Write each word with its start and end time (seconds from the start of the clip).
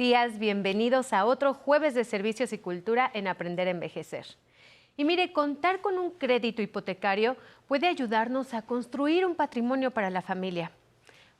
Días, 0.00 0.38
bienvenidos 0.38 1.12
a 1.12 1.26
otro 1.26 1.52
jueves 1.52 1.92
de 1.92 2.04
servicios 2.04 2.54
y 2.54 2.58
cultura 2.58 3.10
en 3.12 3.28
Aprender 3.28 3.68
a 3.68 3.72
Envejecer. 3.72 4.24
Y 4.96 5.04
mire, 5.04 5.34
contar 5.34 5.82
con 5.82 5.98
un 5.98 6.12
crédito 6.12 6.62
hipotecario 6.62 7.36
puede 7.68 7.86
ayudarnos 7.86 8.54
a 8.54 8.62
construir 8.62 9.26
un 9.26 9.34
patrimonio 9.34 9.90
para 9.90 10.08
la 10.08 10.22
familia. 10.22 10.72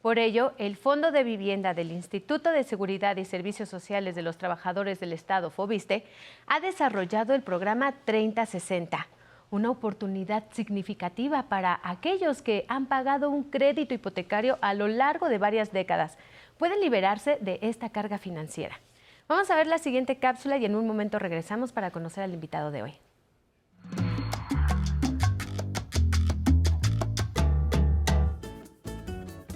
Por 0.03 0.19
ello, 0.19 0.53
el 0.59 0.77
Fondo 0.77 1.11
de 1.11 1.25
Vivienda 1.25 1.73
del 1.73 1.91
Instituto 1.91 2.53
de 2.53 2.65
Seguridad 2.65 3.17
y 3.17 3.25
Servicios 3.25 3.71
Sociales 3.71 4.15
de 4.15 4.21
los 4.21 4.37
Trabajadores 4.37 5.01
del 5.01 5.15
Estado, 5.15 5.49
FOBISTE, 5.49 6.05
ha 6.47 6.61
desarrollado 6.61 7.33
el 7.33 7.41
programa 7.41 7.95
3060, 8.05 9.09
una 9.51 9.71
oportunidad 9.71 10.45
significativa 10.53 11.45
para 11.45 11.81
aquellos 11.83 12.43
que 12.43 12.67
han 12.69 12.85
pagado 12.85 13.31
un 13.31 13.45
crédito 13.45 13.95
hipotecario 13.95 14.59
a 14.61 14.75
lo 14.75 14.87
largo 14.87 15.31
de 15.31 15.39
varias 15.39 15.73
décadas. 15.73 16.19
Pueden 16.61 16.83
liberarse 16.83 17.39
de 17.41 17.59
esta 17.63 17.89
carga 17.89 18.19
financiera. 18.19 18.79
Vamos 19.29 19.51
a 19.51 19.57
ver 19.57 19.67
la 19.67 19.79
siguiente 19.79 20.19
cápsula 20.19 20.59
y 20.59 20.67
en 20.67 20.77
un 20.77 20.87
momento 20.87 21.19
regresamos 21.19 21.73
para 21.73 21.91
conocer 21.91 22.23
al 22.23 22.35
invitado 22.35 22.71
de 22.71 22.83
hoy. 22.83 22.93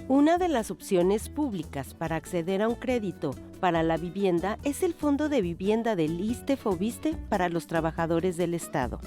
Una 0.07 0.39
de 0.39 0.47
las 0.47 0.71
opciones 0.71 1.29
públicas 1.29 1.93
para 1.93 2.15
acceder 2.15 2.63
a 2.63 2.69
un 2.69 2.75
crédito 2.75 3.35
para 3.59 3.83
la 3.83 3.97
vivienda 3.97 4.57
es 4.63 4.81
el 4.81 4.95
Fondo 4.95 5.29
de 5.29 5.43
Vivienda 5.43 5.95
del 5.95 6.19
ISTE-FOBISTE 6.19 7.17
para 7.29 7.49
los 7.49 7.67
trabajadores 7.67 8.35
del 8.35 8.55
Estado. 8.55 8.99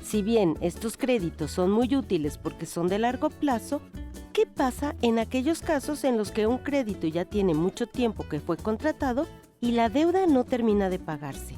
Si 0.00 0.22
bien 0.22 0.54
estos 0.60 0.96
créditos 0.96 1.50
son 1.50 1.72
muy 1.72 1.96
útiles 1.96 2.38
porque 2.38 2.66
son 2.66 2.86
de 2.86 3.00
largo 3.00 3.30
plazo, 3.30 3.82
¿qué 4.40 4.46
pasa 4.46 4.96
en 5.02 5.18
aquellos 5.18 5.60
casos 5.60 6.02
en 6.02 6.16
los 6.16 6.32
que 6.32 6.46
un 6.46 6.56
crédito 6.56 7.06
ya 7.06 7.26
tiene 7.26 7.52
mucho 7.52 7.86
tiempo 7.86 8.26
que 8.26 8.40
fue 8.40 8.56
contratado 8.56 9.26
y 9.60 9.72
la 9.72 9.90
deuda 9.90 10.26
no 10.26 10.44
termina 10.44 10.88
de 10.88 10.98
pagarse? 10.98 11.56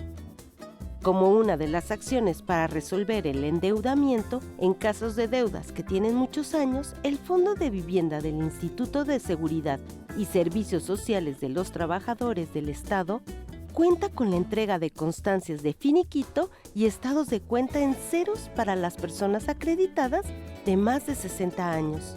Como 1.01 1.31
una 1.31 1.57
de 1.57 1.69
las 1.69 1.93
acciones 1.93 2.43
para 2.43 2.67
resolver 2.67 3.29
el 3.29 3.45
endeudamiento, 3.45 4.41
en 4.59 4.75
casos 4.75 5.15
de 5.15 5.29
deudas 5.29 5.71
que 5.71 5.85
tienen 5.85 6.17
muchos 6.17 6.55
años, 6.55 6.97
el 7.05 7.19
Fondo 7.19 7.55
de 7.55 7.71
Vivienda 7.71 8.21
del 8.21 8.35
Instituto 8.35 9.05
de 9.05 9.21
Seguridad 9.21 9.79
y 10.19 10.25
Servicios 10.25 10.83
Sociales 10.83 11.39
de 11.39 11.51
los 11.51 11.71
Trabajadores 11.71 12.53
del 12.53 12.69
Estado 12.69 13.23
cuenta 13.73 14.09
con 14.09 14.33
la 14.33 14.37
entrega 14.39 14.81
de 14.81 14.91
constancias 14.91 15.63
de 15.63 15.73
finiquito 15.73 16.51
y 16.75 16.87
estados 16.87 17.29
de 17.29 17.41
cuenta 17.43 17.79
en 17.79 17.95
ceros 17.95 18.51
para 18.57 18.75
las 18.75 18.97
personas 18.97 19.49
acreditadas 19.49 20.27
de 20.67 20.77
más 20.77 21.07
de 21.07 21.15
60 21.15 21.73
años. 21.73 22.17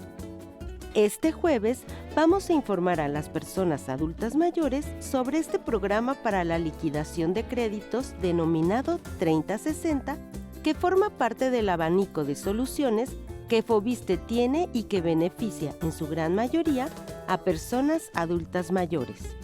Este 0.96 1.34
jueves 1.34 1.84
vamos 2.16 2.50
a 2.50 2.54
informar 2.54 3.02
a 3.02 3.10
las 3.10 3.28
personas 3.28 3.90
adultas 3.90 4.34
mayores 4.34 4.86
sobre 5.02 5.40
este 5.40 5.60
programa 5.60 6.14
para 6.14 6.46
la 6.46 6.58
liquidación 6.58 7.34
de 7.34 7.44
créditos 7.44 8.14
denominado 8.22 9.02
3060, 9.20 10.18
que 10.64 10.74
forma 10.74 11.10
parte 11.10 11.52
del 11.52 11.68
abanico 11.68 12.24
de 12.24 12.36
soluciones 12.36 13.10
que 13.50 13.62
Fobiste 13.62 14.16
tiene 14.16 14.70
y 14.72 14.84
que 14.84 15.02
beneficia 15.02 15.76
en 15.82 15.92
su 15.92 16.08
gran 16.08 16.34
mayoría 16.34 16.88
a 17.28 17.40
personas 17.40 18.04
adultas 18.14 18.72
mayores. 18.72 19.36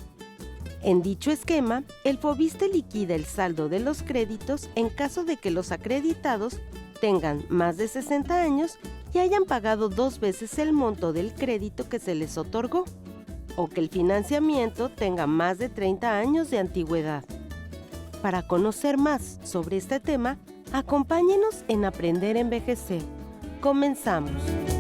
En 0.82 1.02
dicho 1.02 1.32
esquema, 1.32 1.84
el 2.06 2.18
Fobiste 2.18 2.70
liquida 2.70 3.14
el 3.14 3.26
saldo 3.26 3.68
de 3.68 3.82
los 3.82 4.04
créditos 4.04 4.70
en 4.76 4.88
caso 4.88 5.26
de 5.26 5.36
que 5.36 5.52
los 5.52 5.74
acreditados 5.74 6.62
tengan 7.02 7.44
más 7.50 7.76
de 7.76 7.90
60 7.90 8.42
años 8.42 8.78
y 9.14 9.18
hayan 9.20 9.44
pagado 9.44 9.90
dos 9.90 10.20
veces 10.20 10.58
el 10.60 10.72
monto 10.72 11.12
del 11.12 11.34
crédito 11.34 11.90
que 11.90 12.00
se 12.00 12.16
les 12.16 12.38
otorgó, 12.38 12.86
o 13.58 13.68
que 13.68 13.82
el 13.82 13.90
financiamiento 13.90 14.88
tenga 14.88 15.28
más 15.28 15.58
de 15.58 15.68
30 15.68 16.18
años 16.18 16.50
de 16.50 16.60
antigüedad. 16.60 17.26
Para 18.22 18.48
conocer 18.48 18.98
más 18.98 19.40
sobre 19.44 19.78
este 19.78 20.00
tema, 20.00 20.38
acompáñenos 20.72 21.66
en 21.68 21.84
Aprender 21.84 22.38
a 22.38 22.42
Envejecer. 22.42 23.02
Comenzamos. 23.60 24.71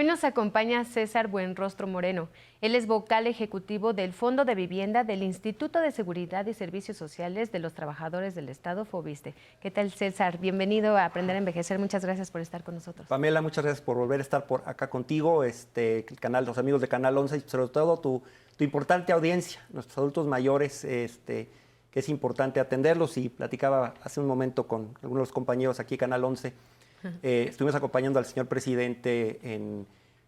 Hoy 0.00 0.06
nos 0.06 0.24
acompaña 0.24 0.82
César 0.86 1.28
Buenrostro 1.28 1.86
Moreno. 1.86 2.30
Él 2.62 2.74
es 2.74 2.86
vocal 2.86 3.26
ejecutivo 3.26 3.92
del 3.92 4.14
Fondo 4.14 4.46
de 4.46 4.54
Vivienda 4.54 5.04
del 5.04 5.22
Instituto 5.22 5.78
de 5.78 5.92
Seguridad 5.92 6.46
y 6.46 6.54
Servicios 6.54 6.96
Sociales 6.96 7.52
de 7.52 7.58
los 7.58 7.74
Trabajadores 7.74 8.34
del 8.34 8.48
Estado, 8.48 8.86
FOBISTE. 8.86 9.34
¿Qué 9.60 9.70
tal, 9.70 9.90
César? 9.90 10.38
Bienvenido 10.38 10.96
a 10.96 11.04
Aprender 11.04 11.36
a 11.36 11.38
Envejecer. 11.40 11.78
Muchas 11.78 12.02
gracias 12.02 12.30
por 12.30 12.40
estar 12.40 12.64
con 12.64 12.76
nosotros. 12.76 13.08
Pamela, 13.08 13.42
muchas 13.42 13.62
gracias 13.62 13.84
por 13.84 13.98
volver 13.98 14.20
a 14.20 14.22
estar 14.22 14.46
por 14.46 14.62
acá 14.64 14.88
contigo, 14.88 15.44
este, 15.44 16.06
el 16.08 16.18
canal, 16.18 16.46
los 16.46 16.56
amigos 16.56 16.80
de 16.80 16.88
Canal 16.88 17.18
11 17.18 17.36
y 17.36 17.40
sobre 17.40 17.68
todo 17.68 17.98
tu, 17.98 18.22
importante 18.58 19.12
audiencia, 19.12 19.60
nuestros 19.68 19.98
adultos 19.98 20.26
mayores, 20.26 20.82
este, 20.82 21.50
que 21.90 22.00
es 22.00 22.08
importante 22.08 22.58
atenderlos. 22.58 23.18
Y 23.18 23.28
platicaba 23.28 23.92
hace 24.02 24.18
un 24.18 24.26
momento 24.26 24.66
con 24.66 24.96
algunos 25.02 25.30
compañeros 25.30 25.78
aquí, 25.78 25.98
Canal 25.98 26.24
11 26.24 26.54
eh, 27.22 27.46
estuvimos 27.48 27.74
acompañando 27.74 28.18
al 28.18 28.26
señor 28.26 28.46
presidente 28.46 29.38
en 29.42 29.86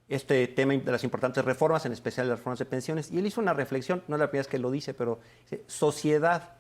este 0.08 0.46
tema 0.48 0.74
de 0.74 0.92
las 0.92 1.04
importantes 1.04 1.44
reformas, 1.44 1.86
en 1.86 1.92
especial 1.92 2.28
las 2.28 2.38
reformas 2.38 2.58
de 2.58 2.66
pensiones, 2.66 3.10
y 3.10 3.18
él 3.18 3.26
hizo 3.26 3.40
una 3.40 3.54
reflexión, 3.54 4.02
no 4.08 4.16
es 4.16 4.20
la 4.20 4.28
primera 4.28 4.42
vez 4.42 4.48
que 4.48 4.58
lo 4.58 4.70
dice, 4.70 4.92
pero 4.94 5.20
sociedad 5.66 6.50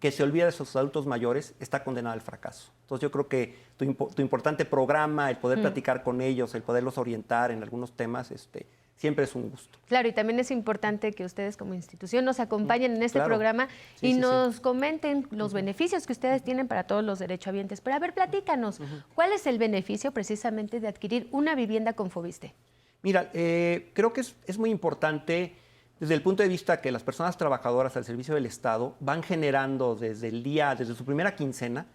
que 0.00 0.10
se 0.10 0.22
olvida 0.22 0.46
de 0.46 0.52
sus 0.52 0.74
adultos 0.76 1.06
mayores 1.06 1.54
está 1.60 1.82
condenada 1.82 2.14
al 2.14 2.20
fracaso. 2.20 2.70
Entonces 2.82 3.02
yo 3.02 3.10
creo 3.10 3.28
que 3.28 3.56
tu, 3.76 4.22
importante 4.22 4.64
programa, 4.64 5.30
el 5.30 5.38
poder 5.38 5.58
mm. 5.58 5.62
platicar 5.62 6.02
con 6.02 6.20
ellos, 6.20 6.54
el 6.54 6.62
poderlos 6.62 6.98
orientar 6.98 7.50
en 7.50 7.62
algunos 7.62 7.92
temas, 7.92 8.30
este, 8.30 8.66
siempre 8.96 9.24
es 9.24 9.34
un 9.34 9.50
gusto. 9.50 9.78
Claro, 9.86 10.08
y 10.08 10.12
también 10.12 10.40
es 10.40 10.50
importante 10.50 11.12
que 11.12 11.24
ustedes 11.24 11.56
como 11.56 11.74
institución 11.74 12.24
nos 12.24 12.40
acompañen 12.40 12.96
en 12.96 13.02
este 13.02 13.20
programa 13.20 13.68
y 14.00 14.14
nos 14.14 14.60
comenten 14.60 15.28
los 15.30 15.52
beneficios 15.52 16.06
que 16.06 16.12
ustedes 16.12 16.42
tienen 16.42 16.66
para 16.66 16.84
todos 16.84 17.04
los 17.04 17.18
derechohabientes. 17.18 17.80
Pero 17.80 17.96
a 17.96 17.98
ver, 17.98 18.14
platícanos, 18.14 18.80
¿cuál 19.14 19.32
es 19.32 19.46
el 19.46 19.58
beneficio 19.58 20.12
precisamente 20.12 20.80
de 20.80 20.88
adquirir 20.88 21.28
una 21.30 21.54
vivienda 21.54 21.92
con 21.92 22.10
Fobiste? 22.10 22.54
Mira, 23.02 23.30
eh, 23.34 23.90
creo 23.92 24.12
que 24.12 24.22
es, 24.22 24.58
muy 24.58 24.70
importante 24.70 25.54
desde 26.00 26.14
el 26.14 26.22
punto 26.22 26.42
de 26.42 26.48
vista 26.48 26.80
que 26.80 26.90
las 26.90 27.04
personas 27.04 27.36
trabajadoras 27.36 27.96
al 27.96 28.04
servicio 28.04 28.34
del 28.34 28.46
Estado 28.46 28.96
van 29.00 29.22
generando 29.22 29.94
desde 29.94 30.28
el 30.28 30.42
día, 30.42 30.74
desde 30.74 30.94
su 30.94 31.04
primera 31.04 31.36
quincena, 31.36 31.86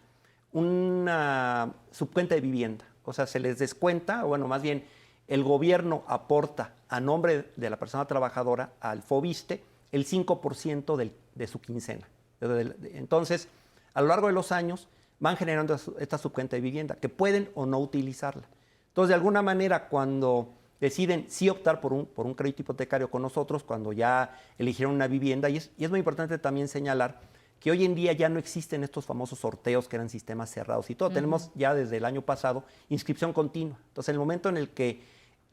una 0.53 1.73
subcuenta 1.91 2.35
de 2.35 2.41
vivienda. 2.41 2.85
O 3.03 3.13
sea, 3.13 3.25
se 3.25 3.39
les 3.39 3.57
descuenta, 3.57 4.23
o 4.23 4.29
bueno, 4.29 4.47
más 4.47 4.61
bien 4.61 4.85
el 5.27 5.43
gobierno 5.43 6.03
aporta 6.07 6.73
a 6.89 6.99
nombre 6.99 7.51
de 7.55 7.69
la 7.69 7.77
persona 7.77 8.05
trabajadora 8.05 8.73
al 8.79 9.01
FOBISTE 9.01 9.63
el 9.91 10.05
5% 10.05 11.11
de 11.35 11.47
su 11.47 11.59
quincena. 11.59 12.07
Entonces, 12.41 13.47
a 13.93 14.01
lo 14.01 14.07
largo 14.07 14.27
de 14.27 14.33
los 14.33 14.51
años 14.51 14.87
van 15.19 15.37
generando 15.37 15.77
esta 15.99 16.17
subcuenta 16.17 16.55
de 16.55 16.61
vivienda, 16.61 16.95
que 16.95 17.09
pueden 17.09 17.49
o 17.53 17.65
no 17.65 17.79
utilizarla. 17.79 18.47
Entonces, 18.87 19.09
de 19.09 19.15
alguna 19.15 19.41
manera, 19.41 19.87
cuando 19.87 20.49
deciden 20.79 21.25
sí 21.29 21.47
optar 21.47 21.79
por 21.79 21.93
un, 21.93 22.07
por 22.07 22.25
un 22.25 22.33
crédito 22.33 22.63
hipotecario 22.63 23.09
con 23.09 23.21
nosotros, 23.21 23.63
cuando 23.63 23.93
ya 23.93 24.35
eligieron 24.57 24.95
una 24.95 25.07
vivienda, 25.07 25.47
y 25.49 25.57
es, 25.57 25.69
y 25.77 25.85
es 25.85 25.91
muy 25.91 25.99
importante 25.99 26.37
también 26.39 26.67
señalar 26.67 27.21
que 27.61 27.69
hoy 27.69 27.85
en 27.85 27.93
día 27.93 28.11
ya 28.11 28.27
no 28.27 28.39
existen 28.39 28.83
estos 28.83 29.05
famosos 29.05 29.39
sorteos 29.39 29.87
que 29.87 29.95
eran 29.95 30.09
sistemas 30.09 30.49
cerrados 30.49 30.89
y 30.89 30.95
todo. 30.95 31.11
Tenemos 31.11 31.51
ya 31.53 31.75
desde 31.75 31.97
el 31.97 32.05
año 32.05 32.23
pasado 32.23 32.65
inscripción 32.89 33.33
continua. 33.33 33.77
Entonces, 33.89 34.09
en 34.09 34.15
el 34.15 34.19
momento 34.19 34.49
en 34.49 34.57
el 34.57 34.71
que 34.71 35.03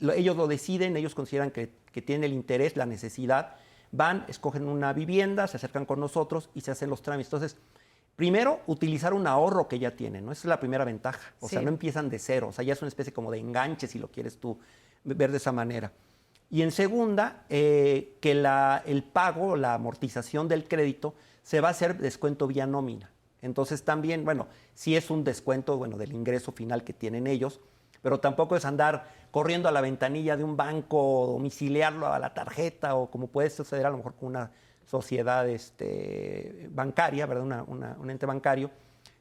ellos 0.01 0.35
lo 0.35 0.47
deciden, 0.47 0.97
ellos 0.97 1.15
consideran 1.15 1.51
que, 1.51 1.71
tienen 2.01 2.25
el 2.25 2.33
interés, 2.33 2.77
la 2.77 2.87
necesidad, 2.87 3.57
van, 3.91 4.25
escogen 4.29 4.69
una 4.69 4.93
vivienda, 4.93 5.49
se 5.49 5.57
acercan 5.57 5.85
con 5.85 5.99
nosotros 5.99 6.49
y 6.55 6.61
se 6.61 6.71
hacen 6.71 6.89
los 6.89 7.03
trámites. 7.03 7.27
Entonces, 7.27 7.59
primero, 8.15 8.61
utilizar 8.69 9.13
un 9.13 9.27
ahorro 9.27 9.67
que 9.67 9.81
ya 9.81 9.97
tienen, 9.97 10.25
¿no? 10.25 10.31
Esa 10.31 10.43
es 10.43 10.45
la 10.47 10.61
primera 10.61 10.85
ventaja. 10.85 11.35
O 11.41 11.49
sea, 11.49 11.61
no 11.61 11.69
empiezan 11.69 12.09
de 12.09 12.21
cero, 12.21 12.49
o 12.51 12.53
sea, 12.53 12.65
ya 12.65 12.73
es 12.73 12.81
una 12.81 12.89
especie 12.89 13.13
como 13.13 13.33
de 13.33 13.39
enganche, 13.39 13.89
si 13.89 13.99
lo 13.99 14.13
quieres 14.13 14.39
tú 14.39 14.59
ver 15.03 15.33
de 15.33 15.39
esa 15.39 15.51
manera. 15.51 15.93
Y 16.51 16.63
en 16.63 16.71
segunda, 16.71 17.45
eh, 17.51 18.17
que 18.21 18.35
la, 18.35 18.83
el 18.87 19.03
pago, 19.03 19.57
la 19.57 19.75
amortización 19.75 20.47
del 20.47 20.69
crédito, 20.69 21.15
se 21.49 21.63
va 21.63 21.69
a 21.69 21.71
hacer 21.71 21.97
descuento 21.97 22.47
vía 22.47 22.67
nómina. 22.67 23.11
Entonces 23.41 23.83
también, 23.83 24.23
bueno, 24.23 24.49
si 24.75 24.97
es 24.97 25.09
un 25.09 25.25
descuento, 25.25 25.79
bueno, 25.79 25.97
del 25.97 26.13
ingreso 26.13 26.53
final 26.53 26.85
que 26.85 26.93
tienen 26.93 27.27
ellos, 27.27 27.59
pero 28.03 28.21
tampoco 28.21 28.55
es 28.55 28.67
andar 28.67 29.09
corriendo 29.31 29.67
a 29.67 29.73
la 29.73 29.81
ventanilla 29.81 30.37
de 30.37 30.45
un 30.45 30.59
banco, 30.59 31.27
domiciliarlo 31.33 32.07
a 32.07 32.19
la 32.19 32.35
tarjeta 32.35 32.97
o 32.97 33.11
como 33.11 33.29
puede 33.29 33.49
suceder 33.49 33.87
a 33.87 33.91
lo 33.91 33.97
mejor 33.97 34.15
con 34.17 34.29
una 34.29 34.51
sociedad 34.85 35.49
este, 35.49 36.69
bancaria, 36.71 37.25
¿verdad? 37.25 37.65
un 37.67 38.11
ente 38.11 38.27
bancario. 38.27 38.71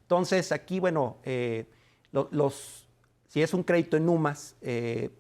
Entonces, 0.02 0.52
aquí, 0.52 0.82
bueno, 0.82 1.20
eh, 1.24 1.66
los, 2.12 2.90
si 3.30 3.42
es 3.42 3.54
un 3.54 3.64
crédito 3.64 3.96
en 3.96 4.10
UMAS, 4.10 4.58
eh, 4.60 5.12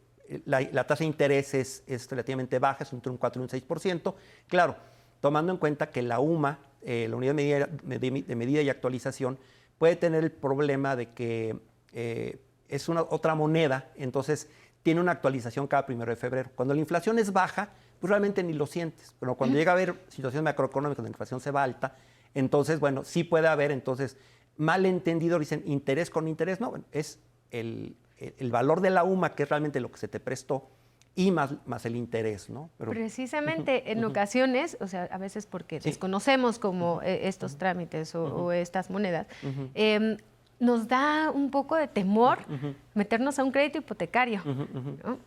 la, 0.44 0.86
tasa 0.86 1.06
de 1.06 1.06
interés 1.06 1.54
es, 1.54 2.10
relativamente 2.10 2.60
baja, 2.60 2.84
es 2.84 2.92
entre 2.92 3.14
un 3.14 3.18
4 3.18 3.42
y 3.42 3.44
un 3.44 3.50
6%. 3.50 4.14
Claro, 4.50 4.76
tomando 5.22 5.54
en 5.54 5.58
cuenta 5.58 5.90
que 5.90 6.02
la 6.02 6.20
UMA, 6.20 6.60
eh, 6.88 7.08
la 7.10 7.18
unidad 7.18 7.36
de 7.36 8.36
medida, 8.36 8.62
y 8.62 8.70
actualización, 8.70 9.38
puede 9.78 9.98
tener 9.98 10.24
el 10.24 10.32
problema 10.32 10.96
de 10.96 11.10
que 11.10 11.56
es 12.70 12.90
una 12.90 13.02
otra 13.02 13.36
moneda, 13.36 13.92
entonces 13.96 14.50
tiene 14.84 15.02
una 15.02 15.12
actualización 15.12 15.68
cada 15.68 15.86
primero 15.86 16.10
de 16.10 16.16
febrero. 16.16 16.50
Cuando 16.56 16.74
la 16.74 16.80
inflación 16.80 17.20
es 17.20 17.34
baja, 17.34 17.74
pues 18.00 18.10
realmente 18.10 18.42
ni 18.42 18.54
lo 18.54 18.66
sientes. 18.66 19.14
Pero 19.20 19.36
cuando 19.36 19.58
llega 19.58 19.74
a 19.74 19.76
haber 19.76 19.96
situaciones 20.08 20.44
macroeconómicas 20.44 20.98
donde 20.98 21.10
la 21.10 21.14
inflación 21.14 21.42
se 21.42 21.52
va 21.52 21.64
alta, 21.64 21.96
entonces, 22.34 22.80
bueno, 22.80 23.04
sí 23.04 23.26
puede 23.26 23.48
haber, 23.48 23.72
entonces, 23.72 24.18
malentendido, 24.56 25.40
dicen 25.40 25.64
interés 25.66 26.10
con 26.10 26.28
interés, 26.28 26.62
no, 26.62 26.74
es 26.92 27.20
el, 27.52 27.98
el 28.18 28.52
valor 28.52 28.82
de 28.82 28.92
la 28.92 29.04
UMA, 29.04 29.36
que 29.36 29.44
es 29.44 29.50
realmente 29.50 29.80
lo 29.80 29.92
que 29.92 29.98
se 29.98 30.08
te 30.08 30.20
prestó, 30.20 30.70
y 31.18 31.32
más, 31.32 31.56
más 31.66 31.84
el 31.88 31.96
interés, 31.96 32.48
¿no? 32.48 32.70
Precisamente 32.78 33.92
en 33.92 34.06
ocasiones, 34.06 34.78
o 34.80 34.88
sea, 34.88 35.06
a 35.06 35.18
veces 35.18 35.48
porque 35.48 35.80
desconocemos 35.80 36.60
como 36.60 37.02
eh, 37.02 37.28
estos 37.28 37.58
trámites 37.58 38.14
o, 38.14 38.52
estas 38.52 38.92
monedas, 38.92 39.26
em, 39.74 40.18
nos 40.60 40.88
da 40.88 41.32
un 41.32 41.50
poco 41.50 41.76
de 41.76 41.88
temor 41.88 42.38
meternos 42.94 43.40
a 43.40 43.44
un 43.44 43.52
crédito 43.52 43.80
hipotecario. 43.80 44.44
¿no? 44.46 45.18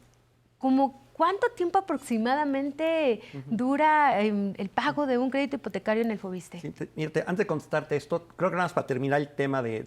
Como 0.61 1.11
¿Cuánto 1.21 1.51
tiempo 1.51 1.77
aproximadamente 1.77 3.21
dura 3.45 4.23
em, 4.23 4.55
el 4.57 4.71
pago 4.71 5.05
de 5.05 5.19
un 5.19 5.29
crédito 5.29 5.57
hipotecario 5.57 6.03
en 6.03 6.11
el 6.11 6.19
Fobiste? 6.19 6.59
Sí, 6.59 6.71
antes 7.05 7.37
de 7.37 7.47
contestarte 7.47 7.95
esto, 7.95 8.27
creo 8.37 8.49
que 8.49 8.57
nada 8.57 8.65
más 8.65 8.73
para 8.73 8.87
terminar 8.87 9.21
el 9.21 9.29
tema 9.29 9.62
de, 9.62 9.85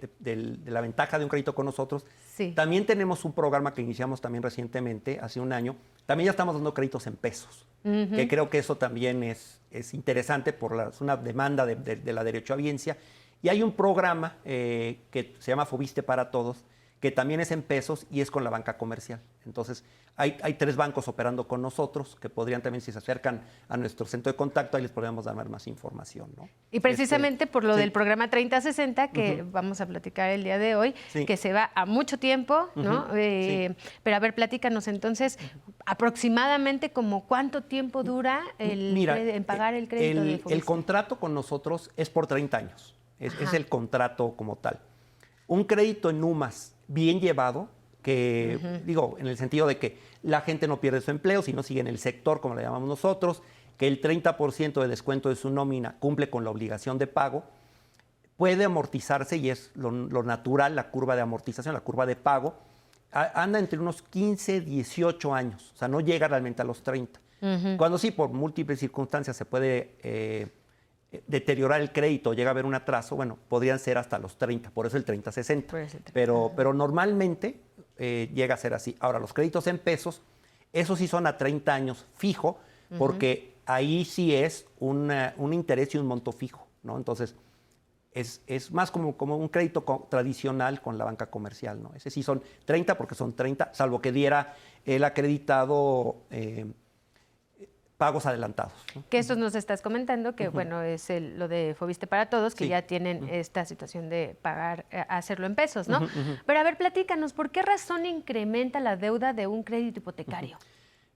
la 0.63 0.79
ventaja 0.79 1.17
de 1.17 1.25
un 1.25 1.29
crédito 1.29 1.55
con 1.55 1.65
nosotros, 1.65 2.05
también 2.53 2.85
tenemos 2.85 3.25
un 3.25 3.33
programa 3.33 3.73
que 3.73 3.81
iniciamos 3.81 4.21
también 4.21 4.43
recientemente, 4.43 5.17
hace 5.19 5.39
un 5.39 5.53
año. 5.53 5.75
También 6.05 6.25
ya 6.25 6.31
estamos 6.31 6.53
dando 6.53 6.71
créditos 6.75 7.07
en 7.07 7.15
pesos, 7.15 7.65
que 7.81 8.27
creo 8.27 8.51
que 8.51 8.59
eso 8.59 8.77
también 8.77 9.23
es, 9.23 9.59
es 9.71 9.95
interesante 9.95 10.53
por 10.53 10.75
la, 10.75 10.91
una 10.99 11.17
demanda 11.17 11.65
de, 11.65 12.13
la 12.13 12.23
derecho 12.23 12.53
a 12.53 12.57
audiencia. 12.57 12.95
Y 13.41 13.49
hay 13.49 13.63
un 13.63 13.71
programa 13.71 14.37
eh, 14.45 14.99
que 15.09 15.33
se 15.39 15.49
llama 15.49 15.65
Fobiste 15.65 16.03
para 16.03 16.29
Todos, 16.29 16.63
que 16.99 17.09
también 17.09 17.39
es 17.39 17.49
en 17.49 17.63
pesos 17.63 18.05
y 18.11 18.21
es 18.21 18.29
con 18.29 18.43
la 18.43 18.51
banca 18.51 18.77
comercial. 18.77 19.19
Entonces, 19.45 19.83
hay, 20.15 20.53
tres 20.53 20.75
bancos 20.75 21.07
operando 21.07 21.47
con 21.47 21.61
nosotros 21.61 22.15
que 22.19 22.29
podrían 22.29 22.61
también, 22.61 22.81
si 22.81 22.91
se 22.91 22.97
acercan 22.97 23.41
a 23.67 23.77
nuestro 23.77 24.05
centro 24.05 24.31
de 24.31 24.37
contacto, 24.37 24.77
ahí 24.77 24.83
les 24.83 24.91
podríamos 24.91 25.25
dar 25.25 25.49
más 25.49 25.67
información. 25.67 26.31
¿no? 26.37 26.47
Y 26.71 26.79
precisamente 26.79 27.45
este, 27.45 27.51
por 27.51 27.63
lo 27.63 27.75
del 27.75 27.91
programa 27.91 28.29
3060 28.29 29.09
que 29.09 29.43
vamos 29.43 29.81
a 29.81 29.87
platicar 29.87 30.29
el 30.29 30.43
día 30.43 30.57
de 30.57 30.75
hoy, 30.75 30.93
que 31.25 31.37
se 31.37 31.51
va 31.51 31.71
a 31.75 31.85
mucho 31.85 32.19
tiempo, 32.19 32.69
¿no? 32.75 33.07
Eh, 33.15 33.75
pero 34.03 34.15
a 34.15 34.19
ver, 34.19 34.35
platícanos 34.35 34.87
entonces, 34.87 35.39
aproximadamente 35.85 36.91
como 36.91 37.25
cuánto 37.25 37.63
tiempo 37.63 38.03
dura 38.03 38.41
el, 38.59 38.95
en 38.97 39.43
pagar 39.43 39.73
el 39.73 39.87
crédito. 39.87 40.49
El, 40.49 40.53
el 40.53 40.65
contrato 40.65 41.19
con 41.19 41.33
nosotros 41.33 41.91
es 41.97 42.09
por 42.09 42.27
30 42.27 42.57
años, 42.57 42.95
es, 43.19 43.33
es 43.41 43.53
el 43.53 43.67
contrato 43.67 44.35
como 44.35 44.57
tal. 44.57 44.79
Un 45.47 45.63
crédito 45.63 46.09
en 46.09 46.23
UMAS 46.23 46.75
bien 46.87 47.19
llevado 47.19 47.67
que 48.03 48.81
digo, 48.85 49.15
en 49.17 49.25
el 49.25 49.37
sentido 49.37 49.65
de 49.65 49.77
que 49.79 49.97
la 50.21 50.41
gente 50.41 50.67
no 50.67 50.79
pierde 50.79 51.01
su 51.01 51.09
empleo, 51.09 51.41
sino 51.41 51.63
sigue 51.63 51.79
en 51.79 51.87
el 51.87 51.97
sector, 51.97 52.39
como 52.41 52.53
le 52.53 52.61
llamamos 52.61 52.87
nosotros, 52.87 53.41
que 53.77 53.87
el 53.87 54.01
30% 54.01 54.81
de 54.81 54.87
descuento 54.87 55.29
de 55.29 55.35
su 55.35 55.49
nómina 55.49 55.95
cumple 55.99 56.29
con 56.29 56.43
la 56.43 56.51
obligación 56.51 56.99
de 56.99 57.07
pago, 57.07 57.43
puede 58.37 58.65
amortizarse 58.65 59.37
y 59.37 59.49
es 59.49 59.71
lo, 59.75 59.91
natural, 59.91 60.75
la 60.75 60.89
curva 60.91 61.15
de 61.15 61.21
amortización, 61.21 61.73
la 61.73 61.81
curva 61.81 62.05
de 62.05 62.15
pago, 62.15 62.55
anda 63.11 63.59
entre 63.59 63.79
unos 63.79 64.01
15, 64.01 64.61
18 64.61 65.33
años, 65.33 65.71
o 65.73 65.77
sea, 65.77 65.87
no 65.87 66.01
llega 66.01 66.27
realmente 66.27 66.61
a 66.61 66.65
los 66.65 66.83
30. 66.83 67.19
Cuando 67.77 67.97
sí, 67.97 68.11
por 68.11 68.29
múltiples 68.29 68.79
circunstancias 68.79 69.35
se 69.35 69.43
puede 69.43 69.97
eh, 70.01 70.47
deteriorar 71.27 71.81
el 71.81 71.91
crédito, 71.91 72.33
llega 72.33 72.49
a 72.49 72.51
haber 72.51 72.65
un 72.65 72.73
atraso, 72.73 73.17
bueno, 73.17 73.37
podrían 73.49 73.79
ser 73.79 73.97
hasta 73.97 74.17
los 74.17 74.37
30, 74.37 74.69
por 74.71 74.85
eso 74.87 74.95
el 74.95 75.05
30-60. 75.05 76.11
Pero, 76.13 76.53
pero 76.55 76.73
normalmente 76.73 77.59
eh, 78.05 78.29
llega 78.33 78.55
a 78.55 78.57
ser 78.57 78.73
así. 78.73 78.97
Ahora, 78.99 79.17
los 79.17 79.31
créditos 79.31 79.65
en 79.67 79.79
pesos, 79.79 80.21
esos 80.73 80.99
sí 80.99 81.07
son 81.07 81.25
a 81.25 81.37
30 81.37 81.73
años 81.73 82.05
fijo, 82.17 82.59
porque 82.97 83.55
ahí 83.65 84.03
sí 84.03 84.35
es 84.35 84.65
un 84.79 85.53
interés 85.53 85.95
y 85.95 85.97
un 85.97 86.05
monto 86.05 86.33
fijo, 86.33 86.67
¿no? 86.83 86.97
Entonces, 86.97 87.33
es, 88.11 88.41
es 88.45 88.73
más 88.73 88.91
como, 88.91 89.15
como, 89.15 89.37
un 89.37 89.47
crédito 89.47 89.83
tradicional 90.09 90.81
con 90.81 90.97
la 90.97 91.05
banca 91.05 91.27
comercial, 91.27 91.81
¿no? 91.81 91.93
Ese 91.95 92.09
sí 92.09 92.23
son 92.23 92.43
30 92.65 92.97
porque 92.97 93.15
son 93.15 93.37
30, 93.37 93.73
salvo 93.73 94.01
que 94.01 94.11
diera 94.11 94.53
el 94.83 95.05
acreditado 95.05 96.17
eh, 96.29 96.65
pagos 98.03 98.25
adelantados. 98.25 98.73
Que 99.09 99.19
eso 99.19 99.37
nos 99.37 99.55
estás 99.55 99.81
comentando, 99.81 100.35
que 100.35 100.49
bueno, 100.49 100.81
es 100.81 101.09
lo 101.09 101.47
de 101.47 101.73
Fobiste 101.79 102.05
para 102.05 102.25
Todos, 102.25 102.53
que 102.53 102.67
ya 102.67 102.81
tienen 102.81 103.29
esta 103.29 103.63
situación 103.63 104.09
de 104.09 104.35
pagar, 104.41 104.85
eh, 104.91 105.05
hacerlo 105.07 105.45
en 105.45 105.55
pesos, 105.55 105.87
¿no? 105.87 106.05
Pero 106.45 106.59
a 106.59 106.63
ver, 106.63 106.75
platícanos, 106.75 107.31
¿por 107.31 107.49
qué 107.49 107.61
razón 107.61 108.05
incrementa 108.05 108.81
la 108.81 108.97
deuda 108.97 109.31
de 109.31 109.47
un 109.47 109.63
crédito 109.63 109.99
hipotecario? 109.99 110.57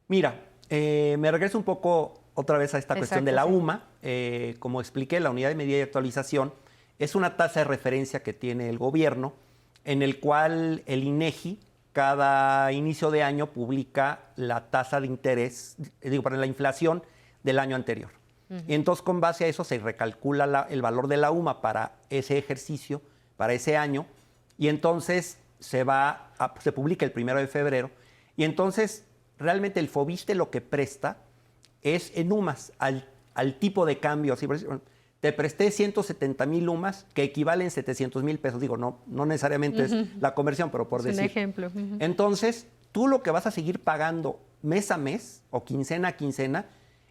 Mira, 0.07 0.45
eh, 0.69 1.17
me 1.19 1.29
regreso 1.29 1.57
un 1.57 1.65
poco 1.65 2.23
otra 2.35 2.57
vez 2.57 2.73
a 2.73 2.77
esta 2.77 2.95
cuestión 2.95 3.25
de 3.25 3.33
la 3.33 3.45
UMA. 3.45 3.83
Eh, 4.01 4.55
como 4.59 4.79
expliqué, 4.79 5.19
la 5.19 5.29
unidad 5.29 5.49
de 5.49 5.55
medida 5.55 5.79
y 5.79 5.81
actualización 5.81 6.53
es 6.99 7.15
una 7.15 7.35
tasa 7.35 7.59
de 7.59 7.63
referencia 7.65 8.23
que 8.23 8.31
tiene 8.31 8.69
el 8.69 8.77
gobierno, 8.77 9.33
en 9.83 10.01
el 10.01 10.21
cual 10.21 10.83
el 10.85 11.03
INEGI 11.03 11.59
cada 11.97 12.71
inicio 12.73 13.09
de 13.09 13.23
año 13.23 13.47
publica 13.47 14.19
la 14.35 14.69
tasa 14.69 15.01
de 15.01 15.07
interés, 15.07 15.77
digo, 15.99 16.21
para 16.21 16.37
la 16.37 16.45
inflación 16.45 17.01
del 17.41 17.57
año 17.57 17.75
anterior. 17.75 18.11
Y 18.67 18.75
entonces 18.75 19.01
con 19.01 19.19
base 19.19 19.45
a 19.45 19.47
eso 19.47 19.63
se 19.63 19.79
recalcula 19.79 20.67
el 20.69 20.83
valor 20.83 21.07
de 21.07 21.17
la 21.17 21.31
UMA 21.31 21.59
para 21.59 21.93
ese 22.11 22.37
ejercicio, 22.37 23.01
para 23.35 23.53
ese 23.53 23.77
año, 23.77 24.05
y 24.59 24.67
entonces 24.67 25.39
se 25.59 25.83
va, 25.83 26.33
se 26.59 26.71
publica 26.71 27.03
el 27.03 27.11
primero 27.11 27.39
de 27.39 27.47
febrero, 27.47 27.89
y 28.35 28.43
entonces 28.43 29.03
realmente 29.39 29.79
el 29.79 29.89
FOBISTE 29.89 30.35
lo 30.35 30.51
que 30.51 30.61
presta 30.61 31.17
es 31.81 32.11
en 32.15 32.31
UMAS, 32.31 32.73
al, 32.77 33.09
al 33.33 33.55
tipo 33.55 33.87
de 33.87 33.97
cambio, 33.97 34.35
así, 34.35 34.47
te 35.19 35.33
presté 35.33 35.71
170 35.71 36.45
mil 36.45 36.69
UMAS, 36.69 37.05
que 37.13 37.23
equivalen 37.23 37.71
700 37.71 38.23
mil 38.23 38.39
pesos. 38.39 38.61
Digo, 38.61 38.77
no, 38.77 38.99
no 39.07 39.25
necesariamente 39.25 39.85
es 39.85 39.91
la 40.19 40.35
conversión, 40.35 40.69
pero 40.69 40.87
por 40.87 41.01
decir. 41.01 41.21
Un 41.21 41.25
ejemplo. 41.25 41.71
Entonces, 41.99 42.67
tú 42.91 43.07
lo 43.07 43.23
que 43.23 43.31
vas 43.31 43.47
a 43.47 43.51
seguir 43.51 43.83
pagando 43.83 44.39
mes 44.61 44.91
a 44.91 44.97
mes 44.97 45.43
o 45.49 45.63
quincena 45.63 46.09
a 46.09 46.17
quincena 46.17 46.67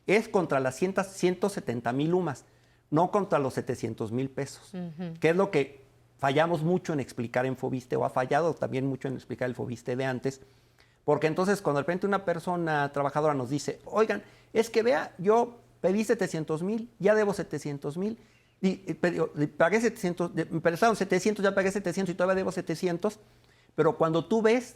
es 0.06 0.28
contra 0.28 0.60
las 0.60 0.76
170 0.76 1.92
mil 1.92 2.14
UMAS, 2.14 2.44
no 2.90 3.10
contra 3.10 3.38
los 3.38 3.54
700 3.54 4.12
mil 4.12 4.30
pesos, 4.30 4.72
que 5.20 5.30
es 5.30 5.36
lo 5.36 5.50
que 5.50 5.84
fallamos 6.18 6.62
mucho 6.62 6.92
en 6.92 7.00
explicar 7.00 7.44
en 7.44 7.56
Fobiste 7.56 7.96
o 7.96 8.04
ha 8.04 8.10
fallado 8.10 8.54
también 8.54 8.86
mucho 8.86 9.08
en 9.08 9.14
explicar 9.14 9.48
el 9.48 9.54
Fobiste 9.54 9.96
de 9.96 10.04
antes. 10.04 10.40
Porque 11.04 11.26
entonces 11.26 11.62
cuando 11.62 11.78
de 11.78 11.82
repente 11.82 12.06
una 12.06 12.24
persona 12.24 12.90
trabajadora 12.92 13.34
nos 13.34 13.50
dice, 13.50 13.80
oigan, 13.84 14.22
es 14.52 14.70
que 14.70 14.82
vea, 14.82 15.14
yo 15.18 15.60
pedí 15.86 16.02
700 16.02 16.64
mil, 16.64 16.90
ya 16.98 17.14
debo 17.14 17.32
700 17.32 17.96
mil, 17.96 18.18
y, 18.60 18.74
pagué 19.56 19.80
700, 19.80 20.34
me 20.34 20.60
prestaron 20.60 20.96
700, 20.96 21.44
ya 21.44 21.54
pagué 21.54 21.70
700 21.70 22.12
y 22.12 22.16
todavía 22.16 22.34
debo 22.34 22.50
700, 22.50 23.20
pero 23.76 23.96
cuando 23.96 24.24
tú 24.24 24.42
ves, 24.42 24.74